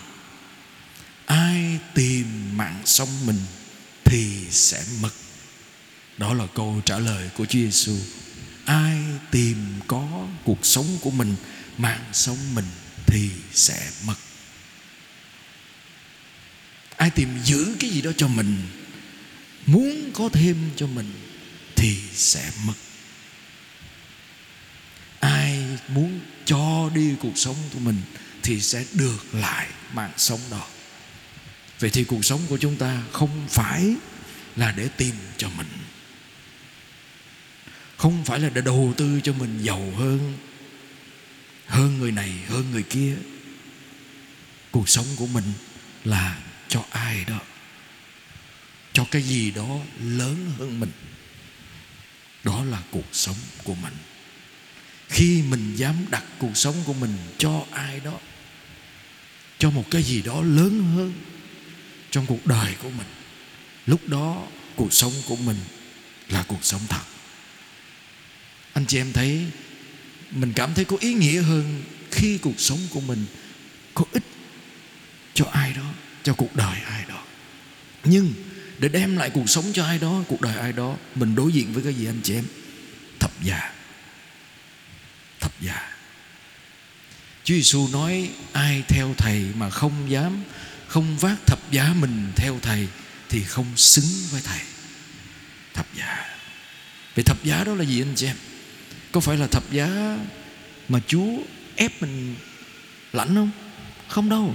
ai 1.26 1.78
tìm 1.94 2.56
mạng 2.56 2.82
sống 2.84 3.26
mình 3.26 3.38
thì 4.04 4.46
sẽ 4.50 4.84
mất. 5.00 5.10
Đó 6.18 6.34
là 6.34 6.46
câu 6.54 6.82
trả 6.84 6.98
lời 6.98 7.30
của 7.36 7.46
Chúa 7.46 7.58
Giêsu. 7.58 7.96
Ai 8.64 8.98
tìm 9.30 9.56
có 9.86 10.26
cuộc 10.44 10.66
sống 10.66 10.98
của 11.00 11.10
mình, 11.10 11.34
mạng 11.78 12.04
sống 12.12 12.54
mình 12.54 12.64
thì 13.06 13.30
sẽ 13.52 13.90
mất 14.06 14.14
ai 17.02 17.10
tìm 17.10 17.28
giữ 17.44 17.76
cái 17.80 17.90
gì 17.90 18.02
đó 18.02 18.10
cho 18.16 18.28
mình, 18.28 18.56
muốn 19.66 20.10
có 20.14 20.28
thêm 20.32 20.56
cho 20.76 20.86
mình 20.86 21.12
thì 21.76 21.96
sẽ 22.12 22.50
mất. 22.66 22.74
Ai 25.20 25.78
muốn 25.88 26.20
cho 26.44 26.90
đi 26.94 27.14
cuộc 27.20 27.38
sống 27.38 27.56
của 27.72 27.78
mình 27.78 28.00
thì 28.42 28.60
sẽ 28.60 28.84
được 28.92 29.34
lại 29.34 29.66
mạng 29.92 30.12
sống 30.16 30.40
đó. 30.50 30.66
Vậy 31.78 31.90
thì 31.90 32.04
cuộc 32.04 32.24
sống 32.24 32.40
của 32.48 32.58
chúng 32.58 32.76
ta 32.76 33.02
không 33.12 33.46
phải 33.48 33.94
là 34.56 34.72
để 34.72 34.88
tìm 34.96 35.14
cho 35.36 35.48
mình. 35.56 35.68
Không 37.96 38.24
phải 38.24 38.40
là 38.40 38.48
để 38.48 38.60
đầu 38.60 38.94
tư 38.96 39.20
cho 39.24 39.32
mình 39.32 39.58
giàu 39.62 39.92
hơn 39.96 40.38
hơn 41.66 41.98
người 41.98 42.12
này, 42.12 42.32
hơn 42.48 42.70
người 42.70 42.82
kia. 42.82 43.16
Cuộc 44.70 44.88
sống 44.88 45.06
của 45.16 45.26
mình 45.26 45.52
là 46.04 46.38
cho 46.72 46.84
ai 46.90 47.24
đó, 47.24 47.38
cho 48.92 49.04
cái 49.10 49.22
gì 49.22 49.50
đó 49.50 49.78
lớn 50.00 50.52
hơn 50.58 50.80
mình. 50.80 50.90
Đó 52.44 52.64
là 52.64 52.82
cuộc 52.90 53.06
sống 53.12 53.36
của 53.64 53.74
mình. 53.74 53.92
Khi 55.08 55.42
mình 55.42 55.76
dám 55.76 55.96
đặt 56.10 56.24
cuộc 56.38 56.56
sống 56.56 56.74
của 56.84 56.92
mình 56.92 57.16
cho 57.38 57.64
ai 57.70 58.00
đó, 58.00 58.20
cho 59.58 59.70
một 59.70 59.84
cái 59.90 60.02
gì 60.02 60.22
đó 60.22 60.42
lớn 60.42 60.84
hơn 60.94 61.12
trong 62.10 62.26
cuộc 62.26 62.46
đời 62.46 62.74
của 62.82 62.90
mình, 62.90 63.08
lúc 63.86 64.08
đó 64.08 64.46
cuộc 64.76 64.92
sống 64.92 65.12
của 65.28 65.36
mình 65.36 65.56
là 66.28 66.44
cuộc 66.48 66.64
sống 66.64 66.80
thật. 66.88 67.04
Anh 68.72 68.86
chị 68.86 68.98
em 68.98 69.12
thấy, 69.12 69.46
mình 70.30 70.52
cảm 70.56 70.74
thấy 70.74 70.84
có 70.84 70.96
ý 71.00 71.14
nghĩa 71.14 71.42
hơn 71.42 71.82
khi 72.10 72.38
cuộc 72.38 72.60
sống 72.60 72.80
của 72.90 73.00
mình 73.00 73.26
có 73.94 74.04
ích 74.12 74.24
cho 75.34 75.44
ai 75.52 75.72
đó 75.72 75.91
cho 76.22 76.34
cuộc 76.34 76.56
đời 76.56 76.80
ai 76.80 77.04
đó. 77.08 77.24
Nhưng 78.04 78.32
để 78.78 78.88
đem 78.88 79.16
lại 79.16 79.30
cuộc 79.30 79.50
sống 79.50 79.64
cho 79.72 79.84
ai 79.84 79.98
đó, 79.98 80.22
cuộc 80.28 80.40
đời 80.40 80.56
ai 80.56 80.72
đó, 80.72 80.96
mình 81.14 81.34
đối 81.34 81.52
diện 81.52 81.72
với 81.72 81.82
cái 81.82 81.94
gì 81.94 82.06
anh 82.06 82.20
chị 82.22 82.34
em? 82.34 82.44
Thập 83.18 83.42
giá 83.42 83.72
thập 85.40 85.60
giá 85.60 85.92
Chúa 87.44 87.54
Giêsu 87.54 87.88
nói, 87.92 88.30
ai 88.52 88.82
theo 88.88 89.14
thầy 89.18 89.44
mà 89.56 89.70
không 89.70 90.10
dám, 90.10 90.42
không 90.86 91.18
vác 91.18 91.46
thập 91.46 91.70
giá 91.70 91.94
mình 91.98 92.32
theo 92.36 92.58
thầy 92.62 92.88
thì 93.28 93.44
không 93.44 93.76
xứng 93.76 94.28
với 94.30 94.40
thầy. 94.44 94.60
Thập 95.74 95.94
giá 95.94 96.36
vậy 97.14 97.24
thập 97.24 97.44
giá 97.44 97.64
đó 97.64 97.74
là 97.74 97.84
gì 97.84 98.02
anh 98.02 98.14
chị 98.16 98.26
em? 98.26 98.36
Có 99.12 99.20
phải 99.20 99.36
là 99.36 99.46
thập 99.46 99.72
giá 99.72 100.18
mà 100.88 101.00
Chúa 101.06 101.28
ép 101.76 102.02
mình 102.02 102.34
lãnh 103.12 103.34
không? 103.34 103.50
Không 104.08 104.28
đâu 104.28 104.54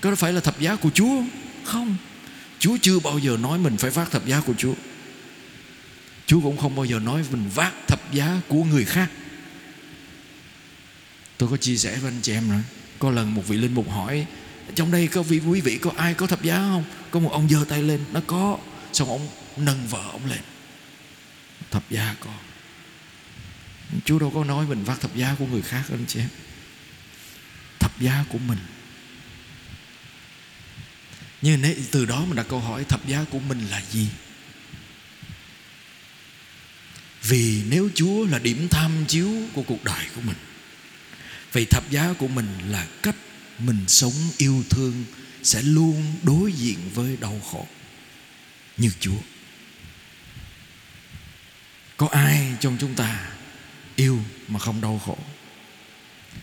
có 0.00 0.14
phải 0.14 0.32
là 0.32 0.40
thập 0.40 0.60
giá 0.60 0.76
của 0.76 0.90
Chúa 0.90 1.22
không. 1.64 1.96
Chúa 2.58 2.76
chưa 2.82 2.98
bao 2.98 3.18
giờ 3.18 3.36
nói 3.36 3.58
mình 3.58 3.76
phải 3.76 3.90
vác 3.90 4.10
thập 4.10 4.26
giá 4.26 4.40
của 4.40 4.54
Chúa. 4.58 4.74
Chúa 6.26 6.40
cũng 6.40 6.56
không 6.56 6.76
bao 6.76 6.84
giờ 6.84 6.98
nói 6.98 7.24
mình 7.30 7.50
vác 7.54 7.74
thập 7.86 8.12
giá 8.12 8.40
của 8.48 8.64
người 8.64 8.84
khác. 8.84 9.10
Tôi 11.38 11.48
có 11.48 11.56
chia 11.56 11.76
sẻ 11.76 11.96
với 11.96 12.10
anh 12.10 12.20
chị 12.22 12.32
em 12.32 12.50
rồi. 12.50 12.62
Có 12.98 13.10
lần 13.10 13.34
một 13.34 13.42
vị 13.48 13.56
linh 13.56 13.74
mục 13.74 13.90
hỏi 13.90 14.26
Trong 14.74 14.90
đây 14.90 15.06
có 15.06 15.22
vị 15.22 15.40
quý 15.46 15.60
vị 15.60 15.78
có 15.78 15.92
ai 15.96 16.14
có 16.14 16.26
thập 16.26 16.42
giá 16.42 16.56
không? 16.56 16.84
Có 17.10 17.20
một 17.20 17.32
ông 17.32 17.48
giơ 17.48 17.64
tay 17.68 17.82
lên 17.82 18.00
Nó 18.12 18.20
có. 18.26 18.58
Xong 18.92 19.08
ông 19.08 19.28
nâng 19.56 19.86
vợ 19.86 20.02
ông 20.12 20.26
lên. 20.26 20.40
Thập 21.70 21.90
giá 21.90 22.14
có. 22.20 22.30
Chúa 24.04 24.18
đâu 24.18 24.32
có 24.34 24.44
nói 24.44 24.66
mình 24.66 24.84
vác 24.84 25.00
thập 25.00 25.16
giá 25.16 25.34
của 25.38 25.46
người 25.46 25.62
khác 25.62 25.82
anh 25.90 26.04
chị 26.08 26.20
em. 26.20 26.28
Thập 27.78 28.00
giá 28.00 28.24
của 28.28 28.38
mình 28.38 28.58
như 31.42 31.56
thế 31.56 31.76
từ 31.90 32.04
đó 32.04 32.24
mình 32.24 32.36
đặt 32.36 32.46
câu 32.48 32.60
hỏi, 32.60 32.84
Thập 32.84 33.06
giá 33.06 33.24
của 33.30 33.38
mình 33.38 33.66
là 33.70 33.82
gì? 33.90 34.08
Vì 37.22 37.62
nếu 37.68 37.88
Chúa 37.94 38.26
là 38.26 38.38
điểm 38.38 38.68
tham 38.68 39.04
chiếu 39.08 39.30
của 39.52 39.62
cuộc 39.62 39.84
đời 39.84 40.06
của 40.14 40.20
mình, 40.20 40.36
Vậy 41.52 41.64
thập 41.64 41.90
giá 41.90 42.12
của 42.18 42.28
mình 42.28 42.58
là 42.68 42.86
cách 43.02 43.16
mình 43.58 43.84
sống 43.88 44.12
yêu 44.38 44.64
thương 44.70 45.04
Sẽ 45.42 45.62
luôn 45.62 46.14
đối 46.22 46.52
diện 46.52 46.78
với 46.94 47.16
đau 47.20 47.40
khổ 47.50 47.66
Như 48.76 48.90
Chúa. 49.00 49.18
Có 51.96 52.08
ai 52.12 52.56
trong 52.60 52.76
chúng 52.80 52.94
ta 52.94 53.30
yêu 53.96 54.18
mà 54.48 54.58
không 54.58 54.80
đau 54.80 55.00
khổ? 55.06 55.18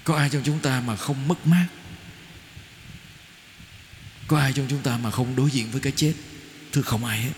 Có 0.03 0.15
ai 0.15 0.29
trong 0.29 0.41
chúng 0.45 0.59
ta 0.59 0.81
mà 0.81 0.95
không 0.95 1.27
mất 1.27 1.47
mát? 1.47 1.67
Có 4.27 4.39
ai 4.39 4.53
trong 4.53 4.67
chúng 4.69 4.81
ta 4.81 4.97
mà 4.97 5.11
không 5.11 5.35
đối 5.35 5.51
diện 5.51 5.71
với 5.71 5.81
cái 5.81 5.93
chết? 5.95 6.13
Thưa 6.71 6.81
không 6.81 7.05
ai 7.05 7.21
hết. 7.21 7.31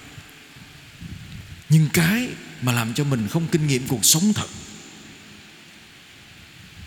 Nhưng 1.69 1.89
cái 1.93 2.27
mà 2.61 2.71
làm 2.71 2.93
cho 2.93 3.03
mình 3.03 3.27
không 3.27 3.47
kinh 3.47 3.67
nghiệm 3.67 3.87
cuộc 3.87 4.05
sống 4.05 4.33
thật, 4.33 4.47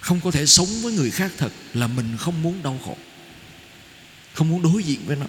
không 0.01 0.21
có 0.21 0.31
thể 0.31 0.47
sống 0.47 0.83
với 0.83 0.93
người 0.93 1.11
khác 1.11 1.33
thật, 1.39 1.53
là 1.75 1.87
mình 1.87 2.17
không 2.19 2.43
muốn 2.43 2.63
đau 2.63 2.81
khổ. 2.85 2.97
Không 4.35 4.49
muốn 4.49 4.63
đối 4.63 4.83
diện 4.83 5.01
với 5.07 5.17
nó. 5.17 5.27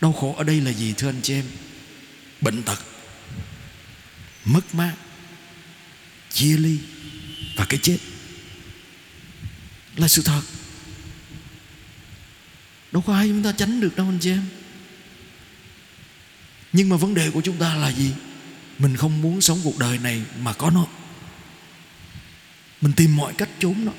Đau 0.00 0.12
khổ 0.12 0.34
ở 0.34 0.44
đây 0.44 0.60
là 0.60 0.72
gì, 0.72 0.94
thưa 0.96 1.08
anh 1.08 1.20
chị 1.22 1.34
em? 1.34 1.44
Bệnh 2.40 2.62
tật, 2.62 2.78
mất 4.44 4.74
mát, 4.74 4.94
chia 6.32 6.56
ly 6.56 6.78
và 7.56 7.64
cái 7.64 7.80
chết. 7.82 7.98
Là 9.96 10.08
sự 10.08 10.22
thật 10.22 10.42
đâu 12.94 13.02
có 13.06 13.14
ai 13.14 13.28
chúng 13.28 13.42
ta 13.42 13.52
tránh 13.52 13.80
được 13.80 13.96
đâu 13.96 14.06
anh 14.08 14.18
chị 14.20 14.30
em. 14.30 14.46
Nhưng 16.72 16.88
mà 16.88 16.96
vấn 16.96 17.14
đề 17.14 17.30
của 17.30 17.40
chúng 17.40 17.56
ta 17.56 17.74
là 17.74 17.88
gì? 17.92 18.12
Mình 18.78 18.96
không 18.96 19.22
muốn 19.22 19.40
sống 19.40 19.60
cuộc 19.64 19.78
đời 19.78 19.98
này 19.98 20.22
mà 20.40 20.52
có 20.52 20.70
nó. 20.70 20.86
Mình 22.80 22.92
tìm 22.92 23.16
mọi 23.16 23.32
cách 23.32 23.48
trốn 23.58 23.84
nó. 23.84 23.92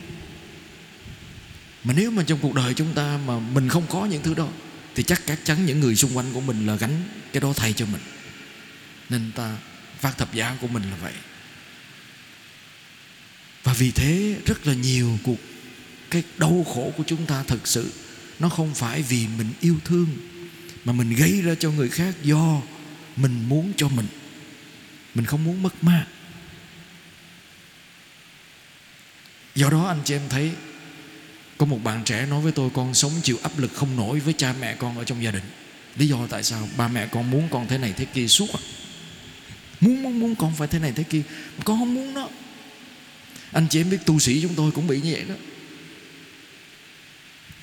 Mà 1.84 1.94
nếu 1.98 2.12
mà 2.12 2.24
trong 2.24 2.40
cuộc 2.42 2.54
đời 2.54 2.74
chúng 2.74 2.94
ta 2.94 3.20
mà 3.26 3.40
mình 3.40 3.70
không 3.70 3.88
có 3.90 4.06
những 4.06 4.24
thứ 4.24 4.34
đó, 4.34 4.48
thì 4.96 5.04
chắc 5.04 5.22
chắc 5.26 5.40
chắn 5.44 5.66
những 5.66 5.80
người 5.80 5.96
xung 5.96 6.18
quanh 6.18 6.34
của 6.34 6.42
mình 6.42 6.66
là 6.66 6.76
gánh 6.76 7.04
cái 7.34 7.42
đó 7.42 7.54
thay 7.56 7.74
cho 7.74 7.86
mình. 7.86 8.02
Nên 9.10 9.32
ta 9.36 9.58
phát 10.00 10.18
thập 10.18 10.34
giá 10.34 10.58
của 10.62 10.68
mình 10.68 10.84
là 10.84 10.98
vậy. 11.02 11.14
Và 13.64 13.74
vì 13.74 13.92
thế, 13.92 14.36
rất 14.46 14.68
là 14.68 14.74
nhiều 14.74 15.20
cuộc, 15.24 15.40
cái 16.10 16.24
đau 16.38 16.66
khổ 16.74 16.94
của 16.98 17.04
chúng 17.08 17.26
ta 17.26 17.44
thực 17.44 17.68
sự 17.68 17.92
nó 18.40 18.50
không 18.50 18.76
phải 18.76 19.02
vì 19.02 19.28
mình 19.38 19.48
yêu 19.62 19.76
thương 19.86 20.08
mà 20.86 20.94
mình 20.94 21.16
gây 21.16 21.42
ra 21.42 21.56
cho 21.60 21.72
người 21.72 21.90
khác 21.90 22.16
do 22.24 22.62
mình 23.16 23.50
muốn 23.50 23.74
cho 23.78 23.90
mình. 23.90 24.08
Mình 25.16 25.26
không 25.26 25.44
muốn 25.44 25.64
mất 25.64 25.84
mát. 25.84 26.06
Do 29.56 29.70
đó 29.70 29.88
anh 29.88 30.00
chị 30.06 30.14
em 30.14 30.22
thấy, 30.30 30.52
có 31.58 31.66
một 31.66 31.84
bạn 31.84 32.04
trẻ 32.04 32.26
nói 32.26 32.42
với 32.42 32.52
tôi, 32.52 32.70
con 32.74 32.94
sống 32.94 33.12
chịu 33.24 33.38
áp 33.44 33.60
lực 33.60 33.74
không 33.74 33.96
nổi 33.96 34.20
với 34.20 34.34
cha 34.34 34.54
mẹ 34.60 34.76
con 34.76 34.98
ở 34.98 35.04
trong 35.04 35.24
gia 35.24 35.32
đình. 35.32 35.44
Lý 35.96 36.08
do 36.08 36.28
tại 36.30 36.44
sao? 36.44 36.70
Ba 36.78 36.88
mẹ 36.88 37.08
con 37.08 37.32
muốn 37.32 37.48
con 37.52 37.68
thế 37.68 37.78
này 37.78 37.94
thế 37.98 38.06
kia 38.06 38.28
suốt 38.28 38.50
à? 38.54 38.60
Muốn 39.82 40.04
muốn 40.04 40.20
muốn 40.20 40.36
con 40.36 40.54
phải 40.58 40.68
thế 40.68 40.80
này 40.80 40.94
thế 40.96 41.04
kia. 41.04 41.22
Con 41.64 41.80
không 41.80 41.94
muốn 41.94 42.14
đó. 42.14 42.30
Anh 43.52 43.68
chị 43.70 43.80
em 43.80 43.90
biết 43.90 44.06
tu 44.06 44.20
sĩ 44.20 44.42
chúng 44.42 44.56
tôi 44.56 44.72
cũng 44.72 44.88
bị 44.88 45.02
như 45.02 45.12
vậy 45.14 45.26
đó 45.30 45.36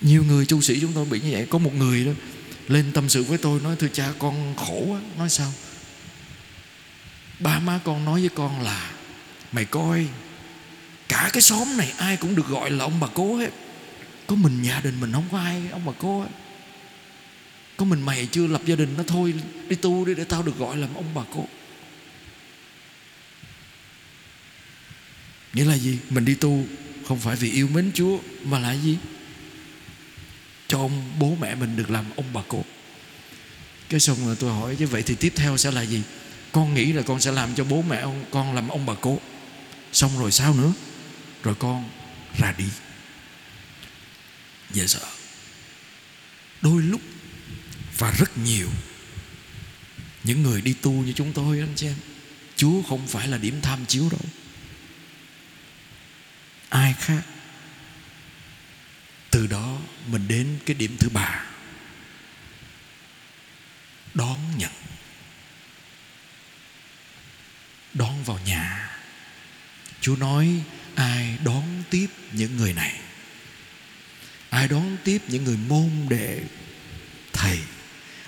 nhiều 0.03 0.25
người 0.25 0.47
tu 0.47 0.61
sĩ 0.61 0.81
chúng 0.81 0.93
tôi 0.93 1.05
bị 1.05 1.21
như 1.21 1.29
vậy, 1.33 1.47
có 1.51 1.59
một 1.59 1.75
người 1.75 2.05
đó 2.05 2.13
lên 2.69 2.93
tâm 2.93 3.09
sự 3.09 3.23
với 3.23 3.39
tôi, 3.39 3.61
nói, 3.61 3.77
thưa 3.79 3.89
cha, 3.89 4.13
con 4.19 4.55
khổ 4.57 4.85
quá. 4.89 5.01
Nói 5.19 5.29
sao? 5.29 5.53
Ba 7.39 7.59
má 7.59 7.81
con 7.85 8.05
nói 8.05 8.21
với 8.21 8.31
con 8.35 8.63
là, 8.63 8.91
mày 9.53 9.65
coi, 9.65 10.07
cả 11.09 11.31
cái 11.33 11.43
xóm 11.43 11.77
này 11.77 11.93
ai 11.99 12.17
cũng 12.17 12.35
được 12.35 12.49
gọi 12.49 12.71
là 12.71 12.85
ông 12.85 13.01
bà 13.01 13.09
cố 13.15 13.37
hết. 13.37 13.51
Có 14.27 14.37
mình 14.37 14.63
gia 14.63 14.81
đình 14.81 15.01
mình 15.01 15.13
không 15.13 15.29
có 15.33 15.39
ai, 15.39 15.63
ông 15.73 15.85
bà 15.87 15.93
cố 15.99 16.21
hết. 16.21 16.29
Có 17.77 17.85
mình 17.85 18.03
mày 18.03 18.29
chưa 18.33 18.47
lập 18.47 18.63
gia 18.67 18.77
đình 18.77 18.95
nó 18.97 19.03
thôi, 19.07 19.35
đi 19.69 19.77
tu 19.77 20.05
đi 20.05 20.15
để 20.15 20.25
tao 20.25 20.43
được 20.43 20.59
gọi 20.59 20.77
là 20.77 20.89
ông 20.95 21.15
bà 21.15 21.23
cố. 21.35 21.47
Nghĩa 25.53 25.65
là 25.65 25.79
gì? 25.79 25.99
Mình 26.11 26.25
đi 26.25 26.35
tu 26.35 26.65
không 27.09 27.19
phải 27.19 27.37
vì 27.37 27.51
yêu 27.51 27.69
mến 27.69 27.91
chúa, 27.95 28.19
mà 28.45 28.59
là 28.59 28.73
gì? 28.73 28.99
Cho 30.73 30.79
ông 30.79 31.13
bố 31.19 31.37
mẹ 31.41 31.55
mình 31.55 31.77
được 31.77 31.91
làm 31.91 32.05
ông 32.17 32.33
bà 32.33 32.43
cụ. 32.49 32.65
Cái 33.89 34.01
xong 34.01 34.27
rồi 34.27 34.37
tôi 34.37 34.53
hỏi, 34.53 34.77
chứ 34.79 34.87
vậy 34.87 35.03
thì 35.03 35.15
tiếp 35.15 35.33
theo 35.37 35.57
sẽ 35.57 35.71
là 35.71 35.83
gì? 35.83 36.03
Con 36.53 36.75
nghĩ 36.75 36.93
là 36.93 37.03
con 37.03 37.21
sẽ 37.21 37.33
làm 37.33 37.55
cho 37.55 37.65
bố 37.65 37.83
mẹ 37.83 37.97
ông, 37.97 38.25
con 38.31 38.55
làm 38.55 38.69
ông 38.69 38.87
bà 38.87 38.95
cố 39.01 39.19
xong 39.93 40.19
rồi 40.19 40.33
sao 40.33 40.55
nữa? 40.55 40.73
Rồi 41.43 41.55
con 41.55 41.89
ra 42.39 42.55
đi. 42.59 42.65
Dễ 44.71 44.87
sợ. 44.87 45.07
Đôi 46.63 46.83
lúc, 46.83 47.01
và 47.99 48.11
rất 48.11 48.39
nhiều, 48.39 48.69
những 50.25 50.43
người 50.43 50.61
đi 50.61 50.73
tu 50.73 50.93
như 50.93 51.13
chúng 51.13 51.33
tôi, 51.33 51.61
anh 51.61 51.73
chị 51.77 51.87
em, 51.87 51.97
chúa 52.57 52.83
không 52.83 53.07
phải 53.07 53.29
là 53.29 53.39
điểm 53.39 53.61
tham 53.63 53.87
chiếu 53.87 54.09
đâu. 54.11 54.21
Ai 56.69 56.95
khác 56.99 57.23
từ 59.33 59.47
đó 59.47 59.79
mình 60.07 60.29
đến 60.29 60.59
cái 60.67 60.75
điểm 60.75 60.97
thứ 60.99 61.09
ba. 61.09 61.45
Đón 64.15 64.39
nhận. 64.59 64.71
Đón 67.95 68.25
vào 68.25 68.39
nhà. 68.47 68.91
Chúa 70.01 70.17
nói, 70.17 70.63
ai 70.95 71.39
đón 71.45 71.83
tiếp 71.91 72.07
những 72.33 72.57
người 72.57 72.73
này? 72.73 73.01
Ai 74.51 74.69
đón 74.69 74.97
tiếp 75.05 75.19
những 75.29 75.45
người 75.45 75.57
môn 75.69 75.91
đệ 76.09 76.41
thầy? 77.33 77.59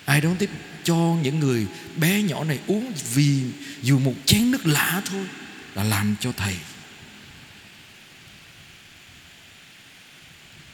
Ai 0.04 0.20
đón 0.20 0.36
tiếp 0.36 0.50
cho 0.84 0.96
những 1.22 1.40
người 1.40 1.66
bé 1.96 2.22
nhỏ 2.22 2.44
này 2.44 2.58
uống 2.66 2.92
vì, 3.14 3.42
dù 3.82 3.98
một 3.98 4.14
chén 4.26 4.50
nước 4.50 4.66
lạ 4.66 5.02
thôi 5.04 5.26
là 5.74 5.82
làm 5.82 6.16
cho 6.20 6.32
thầy 6.32 6.56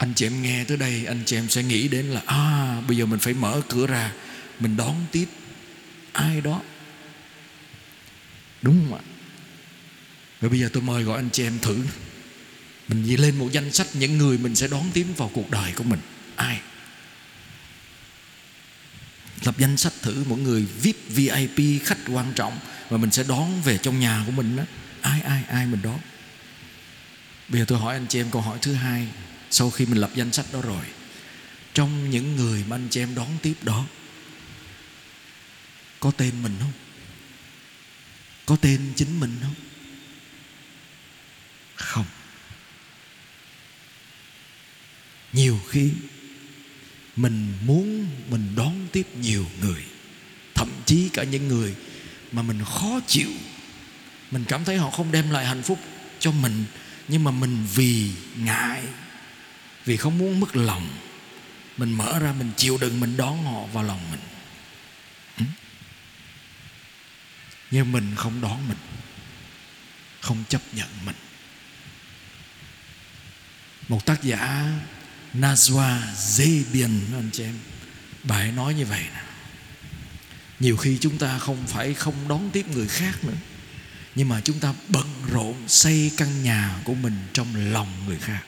anh 0.01 0.15
chị 0.15 0.27
em 0.27 0.43
nghe 0.43 0.65
tới 0.65 0.77
đây, 0.77 1.05
anh 1.07 1.23
chị 1.27 1.37
em 1.37 1.49
sẽ 1.49 1.63
nghĩ 1.63 1.89
đến 1.89 2.07
là 2.07 2.23
à 2.27 2.81
bây 2.89 2.97
giờ 2.97 3.07
mình 3.07 3.19
phải 3.21 3.35
mở 3.35 3.61
cửa 3.69 3.87
ra, 3.87 4.13
mình 4.61 4.77
đón 4.77 5.07
tiếp 5.13 5.27
ai 6.13 6.41
đó. 6.41 6.61
Đúng 8.63 8.87
không 8.89 8.99
ạ? 8.99 9.03
Rồi 10.41 10.51
bây 10.51 10.61
giờ 10.61 10.69
tôi 10.73 10.83
mời 10.83 11.03
gọi 11.03 11.17
anh 11.17 11.31
chị 11.31 11.43
em 11.43 11.59
thử. 11.59 11.85
Mình 12.89 13.09
đi 13.09 13.17
lên 13.17 13.39
một 13.39 13.49
danh 13.53 13.73
sách 13.73 13.87
những 13.95 14.19
người 14.19 14.39
mình 14.39 14.55
sẽ 14.55 14.69
đón 14.69 14.91
tiếp 14.93 15.07
vào 15.17 15.31
cuộc 15.35 15.51
đời 15.51 15.73
của 15.73 15.85
mình. 15.85 16.01
Ai? 16.37 16.61
Lập 19.45 19.55
danh 19.59 19.77
sách 19.77 19.93
thử 20.03 20.25
mỗi 20.29 20.39
người 20.39 20.67
vip 20.83 20.97
vip 21.09 21.83
khách 21.85 21.99
quan 22.09 22.33
trọng 22.35 22.59
và 22.89 22.97
mình 22.97 23.11
sẽ 23.11 23.23
đón 23.29 23.63
về 23.63 23.79
trong 23.79 24.01
nhà 24.01 24.23
của 24.27 24.33
mình 24.33 24.57
đó. 24.57 24.63
Ai 25.01 25.21
ai 25.21 25.43
ai 25.49 25.67
mình 25.67 25.83
đón? 25.83 25.99
Bây 27.49 27.61
giờ 27.61 27.65
tôi 27.69 27.79
hỏi 27.79 27.95
anh 27.95 28.07
chị 28.09 28.21
em 28.21 28.31
câu 28.31 28.43
hỏi 28.43 28.59
thứ 28.63 28.73
hai 28.73 29.09
sau 29.51 29.71
khi 29.71 29.87
mình 29.87 29.99
lập 29.99 30.11
danh 30.15 30.33
sách 30.33 30.47
đó 30.53 30.61
rồi, 30.61 30.85
trong 31.75 32.11
những 32.11 32.37
người 32.37 32.65
mà 32.69 32.77
anh 32.77 32.89
chị 32.91 33.01
em 33.01 33.15
đón 33.15 33.29
tiếp 33.43 33.55
đó, 33.63 33.85
có 36.01 36.11
tên 36.11 36.43
mình 36.43 36.57
không? 36.61 36.73
Có 38.47 38.57
tên 38.57 38.93
chính 38.97 39.21
mình 39.21 39.39
không? 39.43 39.55
Không. 41.75 42.07
Nhiều 45.33 45.61
khi 45.69 45.93
mình 47.17 47.53
muốn 47.67 48.07
mình 48.31 48.53
đón 48.57 48.87
tiếp 48.93 49.07
nhiều 49.17 49.47
người, 49.61 49.85
thậm 50.55 50.69
chí 50.87 51.09
cả 51.13 51.25
những 51.25 51.49
người 51.49 51.75
mà 52.33 52.43
mình 52.43 52.65
khó 52.65 53.01
chịu, 53.07 53.31
mình 54.31 54.45
cảm 54.49 54.65
thấy 54.65 54.77
họ 54.77 54.91
không 54.91 55.13
đem 55.13 55.31
lại 55.31 55.47
hạnh 55.47 55.63
phúc 55.63 55.79
cho 56.19 56.33
mình, 56.33 56.65
nhưng 57.09 57.25
mà 57.25 57.31
mình 57.31 57.67
vì 57.75 58.11
ngại 58.37 58.83
vì 59.85 59.97
không 59.97 60.19
muốn 60.19 60.41
mất 60.41 60.57
lòng, 60.57 60.89
mình 61.77 61.93
mở 61.93 62.19
ra, 62.19 62.33
mình 62.33 62.53
chịu 62.57 62.79
đựng, 62.81 63.01
mình 63.01 63.17
đón 63.17 63.45
họ 63.45 63.67
vào 63.67 63.85
lòng 63.85 64.11
mình. 64.11 64.21
Ừ. 65.39 65.45
Nhưng 67.71 67.93
mình 67.93 68.15
không 68.17 68.41
đón 68.41 68.69
mình, 68.69 68.79
không 70.21 70.45
chấp 70.49 70.63
nhận 70.73 70.89
mình. 71.05 71.17
Một 73.89 74.07
tác 74.07 74.23
giả 74.23 74.73
Nazwa 75.35 76.15
Zebian, 76.15 77.01
anh 77.15 77.31
chị 77.33 77.43
em, 77.45 77.59
bà 78.23 78.37
ấy 78.37 78.53
nói 78.53 78.75
như 78.75 78.87
vậy 78.87 79.03
nè. 79.15 79.23
Nhiều 80.61 80.77
khi 80.77 80.99
chúng 81.01 81.19
ta 81.19 81.39
không 81.39 81.67
phải 81.67 81.95
không 81.95 82.29
đón 82.29 82.51
tiếp 82.53 82.69
người 82.69 82.89
khác 82.89 83.25
nữa, 83.25 83.37
nhưng 84.15 84.29
mà 84.29 84.41
chúng 84.45 84.61
ta 84.61 84.75
bận 84.89 85.07
rộn 85.33 85.69
xây 85.69 86.11
căn 86.17 86.43
nhà 86.43 86.81
của 86.85 86.95
mình 86.95 87.15
trong 87.33 87.73
lòng 87.73 88.07
người 88.07 88.19
khác. 88.19 88.43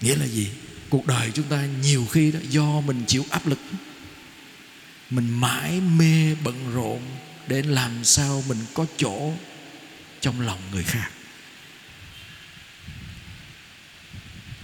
Nghĩa 0.00 0.16
là 0.16 0.26
gì? 0.26 0.48
Cuộc 0.88 1.06
đời 1.06 1.30
chúng 1.34 1.48
ta 1.48 1.66
nhiều 1.82 2.06
khi 2.10 2.32
đó, 2.32 2.38
do 2.48 2.80
mình 2.80 3.04
chịu 3.06 3.24
áp 3.30 3.46
lực. 3.46 3.58
Mình 5.10 5.40
mãi 5.40 5.80
mê 5.80 6.34
bận 6.44 6.74
rộn 6.74 7.00
để 7.46 7.62
làm 7.62 8.04
sao 8.04 8.44
mình 8.48 8.58
có 8.74 8.86
chỗ 8.96 9.32
trong 10.20 10.40
lòng 10.40 10.58
người 10.72 10.82
khác. 10.82 11.10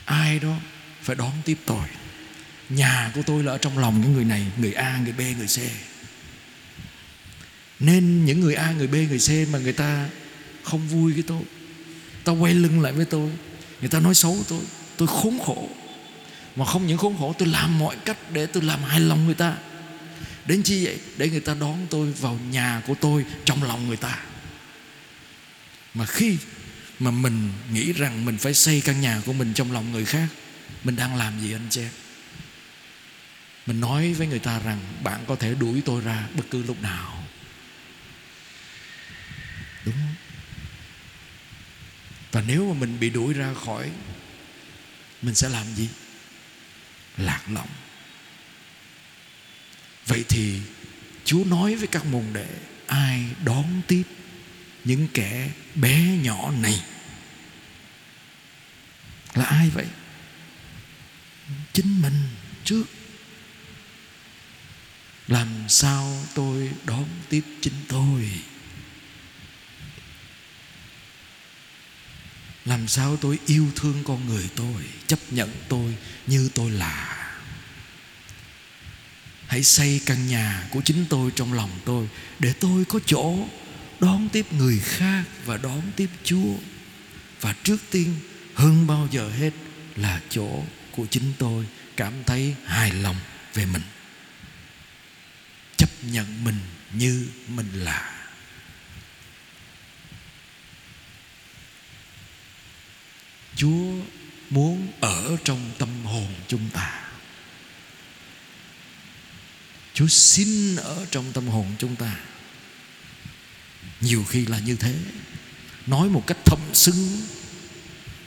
Ai 0.05 0.39
đó 0.39 0.57
phải 1.03 1.17
đón 1.17 1.33
tiếp 1.45 1.59
tôi. 1.67 1.89
Nhà 2.69 3.11
của 3.15 3.23
tôi 3.27 3.43
là 3.43 3.53
ở 3.53 3.59
trong 3.59 3.79
lòng 3.79 4.01
những 4.01 4.13
người 4.13 4.25
này, 4.25 4.47
người 4.57 4.73
a, 4.73 5.01
người 5.05 5.13
b, 5.13 5.21
người 5.39 5.47
c. 5.47 5.59
Nên 7.81 8.25
những 8.25 8.41
người 8.41 8.55
a, 8.55 8.73
người 8.73 8.87
b, 8.87 8.95
người 8.95 9.19
c 9.19 9.49
mà 9.53 9.59
người 9.59 9.73
ta 9.73 10.09
không 10.63 10.89
vui 10.89 11.13
với 11.13 11.23
tôi 11.23 11.43
ta 12.27 12.33
quay 12.33 12.55
lưng 12.55 12.81
lại 12.81 12.93
với 12.93 13.05
tôi, 13.05 13.31
người 13.81 13.89
ta 13.89 14.01
nói 14.01 14.15
xấu 14.15 14.39
tôi 14.49 14.61
tôi 14.97 15.09
khốn 15.09 15.39
khổ. 15.47 15.69
Mà 16.57 16.65
không 16.65 16.87
những 16.87 16.99
khốn 16.99 17.17
khổ, 17.19 17.35
tôi 17.39 17.49
làm 17.49 17.79
mọi 17.79 17.97
cách 18.05 18.17
để 18.33 18.47
tôi 18.47 18.63
làm 18.63 18.83
hài 18.83 19.01
lòng 19.01 19.25
người 19.25 19.35
ta. 19.35 19.57
Đến 20.47 20.63
chi 20.63 20.85
vậy? 20.85 20.99
Để 21.17 21.31
người 21.31 21.41
ta 21.41 21.55
đón 21.55 21.87
tôi 21.91 22.13
vào 22.13 22.39
nhà 22.51 22.83
của 22.87 22.95
tôi 22.95 23.25
trong 23.45 23.63
lòng 23.63 23.89
người 23.89 23.97
ta. 23.97 24.19
Mà 25.95 26.07
khi 26.07 26.39
mà 26.99 27.11
mình 27.11 27.53
nghĩ 27.73 27.93
rằng 27.93 28.25
mình 28.25 28.39
phải 28.39 28.55
xây 28.55 28.81
căn 28.81 29.01
nhà 29.01 29.23
của 29.27 29.33
mình 29.33 29.53
trong 29.55 29.73
lòng 29.73 29.93
người 29.93 30.05
khác, 30.05 30.29
mình 30.85 30.97
đang 30.97 31.17
làm 31.17 31.41
gì 31.41 31.53
anh 31.53 31.67
chị? 31.71 31.81
Em 31.81 31.91
mình 33.67 33.81
nói 33.81 34.13
với 34.13 34.27
người 34.27 34.39
ta 34.39 34.59
rằng, 34.59 34.79
bạn 35.03 35.21
có 35.27 35.37
thể 35.37 35.55
đuổi 35.55 35.83
tôi 35.85 36.01
ra 36.01 36.29
bất 36.35 36.45
cứ 36.51 36.63
lúc 36.63 36.83
nào. 36.83 37.23
Đúng. 39.85 39.95
Không 39.95 40.15
và 42.37 42.43
nếu 42.47 42.73
mà 42.73 42.81
mình 42.81 43.01
bị 43.01 43.11
đuổi 43.11 43.35
ra 43.35 43.55
khỏi 43.65 43.91
mình 45.23 45.35
sẽ 45.35 45.49
làm 45.49 45.75
gì? 45.75 45.89
Lạc 47.17 47.43
lõng. 47.49 47.69
Vậy 50.07 50.25
thì 50.29 50.61
chúa 51.25 51.45
nói 51.45 51.75
với 51.75 51.87
các 51.87 52.05
môn 52.05 52.25
đệ, 52.33 52.47
ai 52.87 53.25
đón 53.45 53.83
tiếp 53.87 54.03
những 54.85 55.09
kẻ 55.15 55.51
bé 55.75 56.01
nhỏ 56.23 56.51
này? 56.51 56.85
Là 59.35 59.45
ai 59.45 59.71
vậy? 59.71 59.87
Chính 61.73 62.03
mình 62.03 62.23
trước. 62.65 62.85
Làm 65.29 65.49
sao 65.69 66.25
tôi 66.35 66.71
đón 66.85 67.05
tiếp 67.29 67.43
chính 67.61 67.75
tôi? 67.89 68.31
Làm 72.67 72.89
sao 72.89 73.17
tôi 73.17 73.39
yêu 73.47 73.67
thương 73.77 74.03
con 74.05 74.27
người 74.27 74.49
tôi, 74.57 74.85
chấp 75.07 75.19
nhận 75.31 75.51
tôi 75.69 75.95
như 76.27 76.51
tôi 76.55 76.71
là? 76.71 77.13
Hãy 79.47 79.63
xây 79.63 80.01
căn 80.07 80.27
nhà 80.27 80.69
của 80.71 80.81
chính 80.85 81.05
tôi 81.09 81.31
trong 81.37 81.53
lòng 81.53 81.71
tôi 81.85 82.09
để 82.39 82.53
tôi 82.61 82.85
có 82.85 82.99
chỗ 83.07 83.37
đón 84.01 84.29
tiếp 84.29 84.53
người 84.53 84.79
khác 84.79 85.25
và 85.45 85.57
đón 85.57 85.83
tiếp 85.97 86.11
chúa. 86.25 86.55
Và 87.41 87.55
trước 87.63 87.77
tiên, 87.91 88.15
hơn 88.55 88.87
bao 88.87 89.09
giờ 89.11 89.31
hết 89.31 89.51
là 89.97 90.21
chỗ 90.31 90.63
của 90.91 91.07
chính 91.11 91.33
tôi 91.39 91.67
cảm 91.97 92.13
thấy 92.25 92.55
hài 92.65 92.93
lòng 92.93 93.17
về 93.55 93.67
mình. 93.67 93.83
Chấp 95.77 95.91
nhận 96.03 96.45
mình 96.45 96.61
như 96.93 97.29
mình 97.49 97.73
là. 97.73 98.16
Chúa 103.57 103.93
muốn 104.51 104.89
ở 105.01 105.37
trong 105.45 105.71
tâm 105.79 105.89
hồn 106.05 106.27
chúng 106.49 106.71
ta. 106.73 107.03
Chúa 109.95 110.07
xin 110.07 110.77
ở 110.77 111.07
trong 111.11 111.33
tâm 111.33 111.49
hồn 111.49 111.67
chúng 111.79 111.97
ta. 111.97 112.17
Nhiều 114.01 114.25
khi 114.29 114.47
là 114.47 114.59
như 114.59 114.77
thế. 114.77 114.95
Nói 115.87 116.09
một 116.09 116.27
cách 116.27 116.39
thâm 116.45 116.59
xứng, 116.73 117.21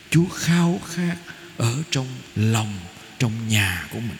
chúa 0.09 0.29
khao 0.29 0.81
khát 0.87 1.17
ở 1.57 1.83
trong 1.91 2.07
lòng, 2.35 2.79
trong 3.19 3.47
nhà 3.47 3.87
của 3.91 3.99
mình. 3.99 4.17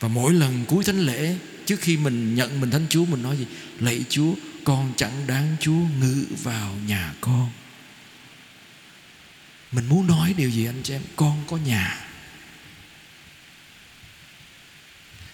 Và 0.00 0.08
mỗi 0.08 0.32
lần 0.32 0.64
cuối 0.68 0.84
thánh 0.84 1.00
lễ, 1.00 1.36
trước 1.66 1.80
khi 1.80 1.96
mình 1.96 2.34
nhận 2.34 2.60
mình 2.60 2.70
thánh 2.70 2.86
chúa, 2.90 3.04
mình 3.04 3.22
nói 3.22 3.36
gì? 3.36 3.46
Lạy 3.80 4.04
chúa, 4.08 4.34
con 4.64 4.92
chẳng 4.96 5.26
đáng 5.26 5.56
chúa 5.60 5.80
ngự 6.00 6.24
vào 6.42 6.76
nhà 6.86 7.12
con 7.20 7.50
mình 9.74 9.88
muốn 9.88 10.06
nói 10.06 10.34
điều 10.36 10.50
gì 10.50 10.66
anh 10.66 10.82
chị 10.82 10.94
em? 10.94 11.02
Con 11.16 11.44
có 11.48 11.56
nhà. 11.56 12.00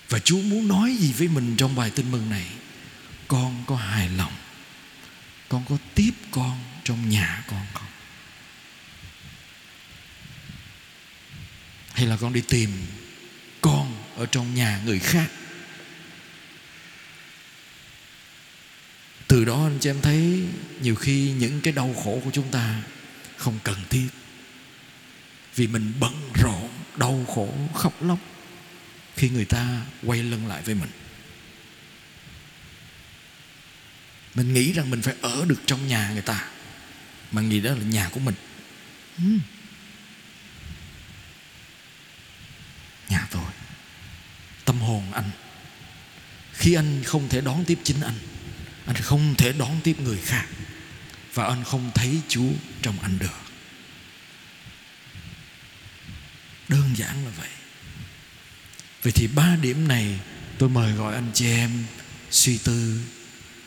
Và 0.08 0.18
chúa 0.18 0.40
muốn 0.40 0.68
nói 0.68 0.96
gì 0.98 1.12
với 1.12 1.28
mình 1.28 1.56
trong 1.56 1.74
bài 1.74 1.90
tin 1.90 2.10
mừng 2.10 2.30
này? 2.30 2.46
Con 3.28 3.64
có 3.66 3.76
hài 3.76 4.08
lòng? 4.08 4.32
Con 5.48 5.64
có 5.68 5.76
tiếp 5.94 6.10
con 6.30 6.58
trong 6.84 7.08
nhà 7.08 7.44
con 7.46 7.66
không? 7.74 7.88
Hay 11.92 12.06
là 12.06 12.16
con 12.16 12.32
đi 12.32 12.40
tìm 12.48 12.70
con 13.60 14.04
ở 14.16 14.26
trong 14.26 14.54
nhà 14.54 14.80
người 14.84 14.98
khác? 14.98 15.30
Từ 19.28 19.44
đó 19.44 19.64
anh 19.66 19.78
chị 19.80 19.90
em 19.90 20.00
thấy 20.02 20.44
nhiều 20.80 20.94
khi 20.94 21.32
những 21.32 21.60
cái 21.60 21.72
đau 21.72 21.94
khổ 22.04 22.20
của 22.24 22.30
chúng 22.32 22.50
ta 22.50 22.82
không 23.36 23.58
cần 23.64 23.76
thiết 23.90 24.08
vì 25.54 25.66
mình 25.66 25.92
bận 26.00 26.32
rộn 26.34 26.68
đau 26.96 27.24
khổ 27.34 27.54
khóc 27.74 28.02
lóc 28.02 28.18
khi 29.16 29.28
người 29.28 29.44
ta 29.44 29.80
quay 30.02 30.22
lưng 30.22 30.46
lại 30.46 30.62
với 30.62 30.74
mình. 30.74 30.90
Mình 34.34 34.54
nghĩ 34.54 34.72
rằng 34.72 34.90
mình 34.90 35.02
phải 35.02 35.14
ở 35.20 35.44
được 35.48 35.60
trong 35.66 35.88
nhà 35.88 36.10
người 36.12 36.22
ta 36.22 36.48
mà 37.32 37.42
nghĩ 37.42 37.60
đó 37.60 37.70
là 37.70 37.84
nhà 37.84 38.08
của 38.08 38.20
mình. 38.20 38.34
Nhà 43.08 43.26
tôi. 43.30 43.50
Tâm 44.64 44.80
hồn 44.80 45.12
anh. 45.12 45.30
Khi 46.52 46.74
anh 46.74 47.02
không 47.04 47.28
thể 47.28 47.40
đón 47.40 47.64
tiếp 47.64 47.78
chính 47.84 48.00
anh 48.00 48.18
anh 48.86 49.02
không 49.02 49.34
thể 49.38 49.52
đón 49.52 49.80
tiếp 49.84 50.00
người 50.00 50.18
khác 50.24 50.46
và 51.34 51.44
anh 51.44 51.64
không 51.64 51.90
thấy 51.94 52.20
chúa 52.28 52.50
trong 52.82 53.00
anh 53.00 53.18
được 53.18 53.49
đơn 56.70 56.90
giản 56.96 57.24
là 57.24 57.30
vậy. 57.38 57.48
Vậy 59.02 59.12
thì 59.12 59.26
ba 59.26 59.56
điểm 59.62 59.88
này 59.88 60.20
tôi 60.58 60.68
mời 60.68 60.92
gọi 60.92 61.14
anh 61.14 61.30
chị 61.34 61.46
em 61.46 61.70
suy 62.30 62.58
tư 62.58 63.00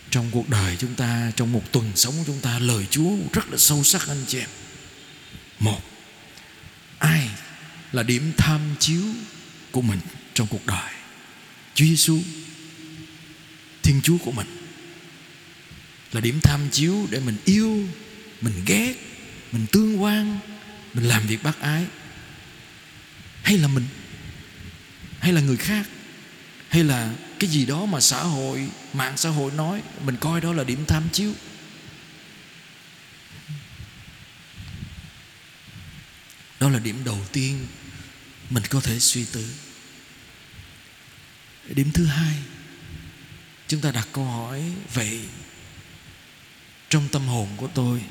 trong 0.10 0.32
cuộc 0.32 0.50
đời 0.50 0.76
chúng 0.80 0.96
ta, 0.96 1.32
trong 1.36 1.52
một 1.52 1.72
tuần 1.72 1.92
sống 1.96 2.13
của 2.18 2.24
chúng 2.28 2.39
ta. 2.39 2.60
Lời 2.60 2.86
chúa 2.89 3.12
rất 3.34 3.50
là 3.50 3.58
sâu 3.58 3.84
sắc 3.84 4.08
anh 4.08 4.24
chị 4.28 4.39
em. 4.39 4.50
Một, 5.60 5.82
ai 7.00 7.30
là 7.92 8.04
điểm 8.04 8.32
tham 8.38 8.62
chiếu 8.80 9.04
của 9.72 9.82
mình 9.82 10.00
trong 10.34 10.48
cuộc 10.48 10.66
đời? 10.66 10.92
Chúa 11.76 11.86
giêsu 11.86 12.20
thiên 13.84 14.02
chúa 14.04 14.18
của 14.18 14.32
mình 14.32 14.48
là 16.12 16.22
điểm 16.22 16.39
tham 16.44 16.70
chiếu 16.72 17.08
để 17.10 17.20
mình 17.20 17.38
yêu, 17.46 17.88
mình 18.42 18.63
ghét, 18.66 18.94
mình 19.52 19.66
tương 19.72 20.04
quan, 20.04 20.39
mình 20.94 21.06
làm 21.06 21.28
việc 21.28 21.44
bác 21.44 21.62
ái 21.62 21.86
hay 23.43 23.58
là 23.58 23.67
mình? 23.67 23.88
Hay 25.19 25.34
là 25.34 25.41
người 25.41 25.58
khác? 25.58 25.88
Hay 26.69 26.84
là 26.84 27.13
cái 27.39 27.49
gì 27.49 27.65
đó 27.65 27.86
mà 27.86 27.99
xã 27.99 28.23
hội, 28.23 28.69
mạng 28.93 29.17
xã 29.17 29.29
hội 29.29 29.51
nói, 29.51 29.82
mình 30.06 30.17
coi 30.17 30.41
đó 30.41 30.53
là 30.53 30.63
điểm 30.63 30.86
tham 30.88 31.10
chiếu? 31.12 31.34
Đó 36.60 36.69
là 36.69 36.79
điểm 36.79 37.03
đầu 37.03 37.25
tiên 37.32 37.67
mình 38.49 38.63
có 38.69 38.82
thể 38.82 38.99
suy 38.99 39.25
tư. 39.25 39.53
Điểm 41.67 41.91
thứ 41.91 42.06
hai, 42.06 42.36
chúng 43.67 43.82
ta 43.82 43.91
đặt 43.91 44.08
câu 44.12 44.25
hỏi 44.25 44.63
vậy 44.93 45.19
trong 46.89 47.08
tâm 47.12 47.27
hồn 47.27 47.47
của 47.58 47.67
tôi 47.67 48.03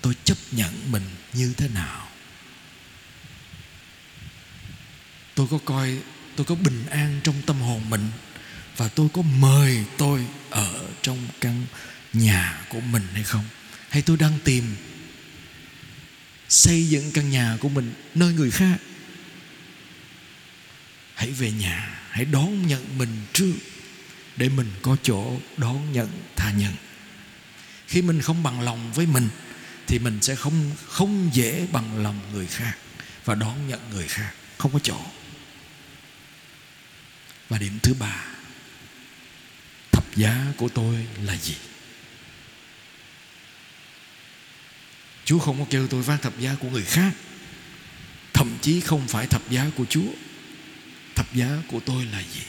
tôi 0.00 0.14
chấp 0.24 0.38
nhận 0.50 0.92
mình 0.92 1.02
như 1.32 1.54
thế 1.56 1.68
nào? 1.68 2.08
Tôi 5.34 5.46
có 5.50 5.58
coi, 5.64 5.98
tôi 6.36 6.46
có 6.46 6.54
bình 6.54 6.86
an 6.90 7.20
trong 7.24 7.42
tâm 7.46 7.60
hồn 7.60 7.90
mình 7.90 8.10
và 8.76 8.88
tôi 8.88 9.08
có 9.12 9.22
mời 9.22 9.84
tôi 9.98 10.26
ở 10.50 10.88
trong 11.02 11.18
căn 11.40 11.66
nhà 12.12 12.64
của 12.68 12.80
mình 12.80 13.02
hay 13.12 13.22
không? 13.22 13.44
Hay 13.88 14.02
tôi 14.02 14.16
đang 14.16 14.38
tìm 14.44 14.76
xây 16.48 16.88
dựng 16.88 17.10
căn 17.14 17.30
nhà 17.30 17.56
của 17.60 17.68
mình 17.68 17.94
nơi 18.14 18.32
người 18.32 18.50
khác? 18.50 18.76
Hãy 21.14 21.30
về 21.30 21.50
nhà, 21.50 22.00
hãy 22.10 22.24
đón 22.24 22.66
nhận 22.66 22.98
mình 22.98 23.10
trước 23.32 23.52
để 24.36 24.48
mình 24.48 24.70
có 24.82 24.96
chỗ 25.02 25.36
đón 25.56 25.92
nhận 25.92 26.08
tha 26.36 26.50
nhân. 26.50 26.72
Khi 27.86 28.02
mình 28.02 28.20
không 28.20 28.42
bằng 28.42 28.60
lòng 28.60 28.92
với 28.92 29.06
mình 29.06 29.28
thì 29.86 29.98
mình 29.98 30.18
sẽ 30.22 30.34
không 30.34 30.70
không 30.86 31.30
dễ 31.32 31.66
bằng 31.72 32.02
lòng 32.02 32.20
người 32.32 32.46
khác 32.46 32.74
và 33.24 33.34
đón 33.34 33.68
nhận 33.68 33.80
người 33.90 34.08
khác. 34.08 34.32
Không 34.58 34.72
có 34.72 34.78
chỗ 34.82 35.00
và 37.48 37.58
điểm 37.58 37.78
thứ 37.82 37.94
ba, 37.94 38.24
thập 39.92 40.16
giá 40.16 40.46
của 40.56 40.68
tôi 40.68 41.06
là 41.24 41.36
gì? 41.36 41.54
Chúa 45.24 45.38
không 45.38 45.58
có 45.58 45.64
kêu 45.70 45.86
tôi 45.86 46.02
vác 46.02 46.22
thập 46.22 46.38
giá 46.38 46.56
của 46.60 46.68
người 46.68 46.84
khác. 46.84 47.12
Thậm 48.32 48.58
chí 48.62 48.80
không 48.80 49.08
phải 49.08 49.26
thập 49.26 49.50
giá 49.50 49.66
của 49.76 49.84
Chúa. 49.84 50.08
Thập 51.14 51.34
giá 51.34 51.48
của 51.68 51.80
tôi 51.80 52.04
là 52.04 52.20
gì? 52.20 52.42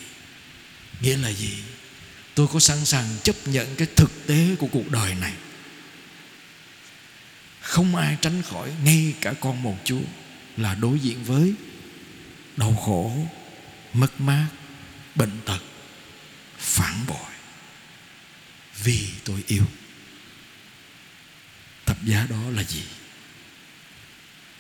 Nghĩa 1.02 1.18
là 1.18 1.32
gì? 1.32 1.54
Tôi 2.36 2.48
có 2.48 2.60
sẵn 2.60 2.86
sàng 2.86 3.06
chấp 3.24 3.36
nhận 3.46 3.76
cái 3.76 3.88
thực 3.96 4.28
tế 4.28 4.56
của 4.60 4.68
cuộc 4.68 4.92
đời 4.92 5.16
này. 5.16 5.34
Không 7.62 7.96
ai 7.96 8.18
tránh 8.22 8.42
khỏi, 8.42 8.72
Ngay 8.84 9.14
cả 9.22 9.34
con 9.40 9.64
một 9.64 9.78
Chúa, 9.84 10.02
Là 10.58 10.76
đối 10.76 11.00
diện 11.00 11.24
với 11.24 11.54
Đau 12.58 12.76
khổ, 12.86 13.28
Mất 13.94 14.22
mát 14.22 14.48
Bệnh 15.16 15.42
tật. 15.46 15.60
Phản 16.58 17.06
bội. 17.08 17.32
Vì 18.84 19.08
tôi 19.24 19.44
yêu. 19.48 19.64
Thập 21.86 22.06
giá 22.06 22.28
đó 22.30 22.50
là 22.50 22.64
gì? 22.64 22.84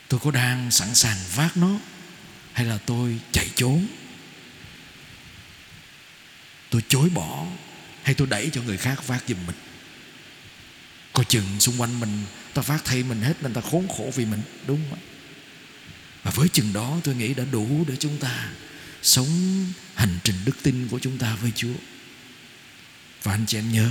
Tôi 0.08 0.20
có 0.20 0.32
đang 0.32 0.72
sẵn 0.72 0.96
sàng 0.96 1.18
vác 1.36 1.58
nó 1.58 1.80
hay 2.54 2.65
là 2.65 2.78
tôi 2.78 3.20
chạy 3.32 3.50
trốn? 3.56 3.88
Tôi 6.70 6.84
chối 6.88 7.10
bỏ 7.10 7.46
hay 8.04 8.15
tôi 8.15 8.28
đẩy 8.28 8.50
cho 8.54 8.62
người 8.62 8.78
khác 8.78 9.08
vác 9.08 9.24
giùm 9.28 9.38
mình? 9.48 9.56
Coi 11.13 11.26
chừng 11.26 11.60
xung 11.60 11.82
quanh 11.82 12.00
mình, 12.00 12.24
ta 12.54 12.62
vác 12.62 12.86
thay 12.86 13.04
mình 13.04 13.22
hết 13.22 13.34
nên 13.41 13.54
ta 13.54 13.62
khốn 13.62 13.88
khổ 13.98 14.12
vì 14.15 14.26
mình. 14.26 14.41
Đúng 14.68 14.82
không 14.89 15.00
và 16.24 16.32
với 16.32 16.48
chừng 16.48 16.74
đó, 16.74 16.98
tôi 17.04 17.15
nghĩ 17.15 17.34
đã 17.34 17.44
đủ 17.52 17.86
để 17.88 17.96
chúng 17.96 18.18
ta 18.18 18.50
sống 19.06 19.65
hành 19.96 20.20
trình 20.24 20.36
đức 20.46 20.63
tin 20.63 20.88
của 20.88 21.00
chúng 21.00 21.18
ta 21.18 21.36
với 21.36 21.52
Chúa. 21.56 21.74
Và 23.24 23.32
anh 23.32 23.46
chị 23.46 23.58
em 23.58 23.72
nhớ, 23.72 23.89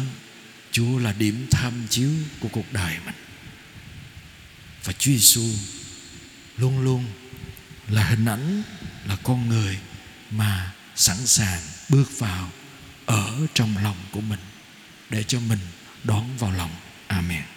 Chúa 0.73 0.99
là 0.99 1.13
điểm 1.13 1.47
tham 1.51 1.73
chiếu 1.91 2.11
của 2.41 2.49
cuộc 2.53 2.73
đời 2.73 2.97
mình. 3.07 3.15
Và 4.85 4.93
Chúa 4.93 5.13
Giêsu 5.13 5.49
luôn 6.57 6.81
luôn 6.81 7.05
là 7.89 8.05
hình 8.05 8.25
ảnh, 8.25 8.63
là 9.07 9.17
con 9.23 9.49
người 9.49 9.79
mà 10.31 10.73
sẵn 10.97 11.27
sàng 11.27 11.61
bước 11.89 12.19
vào 12.19 12.51
ở 13.07 13.47
trong 13.55 13.77
lòng 13.83 13.97
của 14.13 14.21
mình 14.21 14.41
để 15.11 15.23
cho 15.23 15.41
mình 15.41 15.61
đón 16.05 16.37
vào 16.37 16.53
lòng. 16.53 16.71
Amen. 17.07 17.54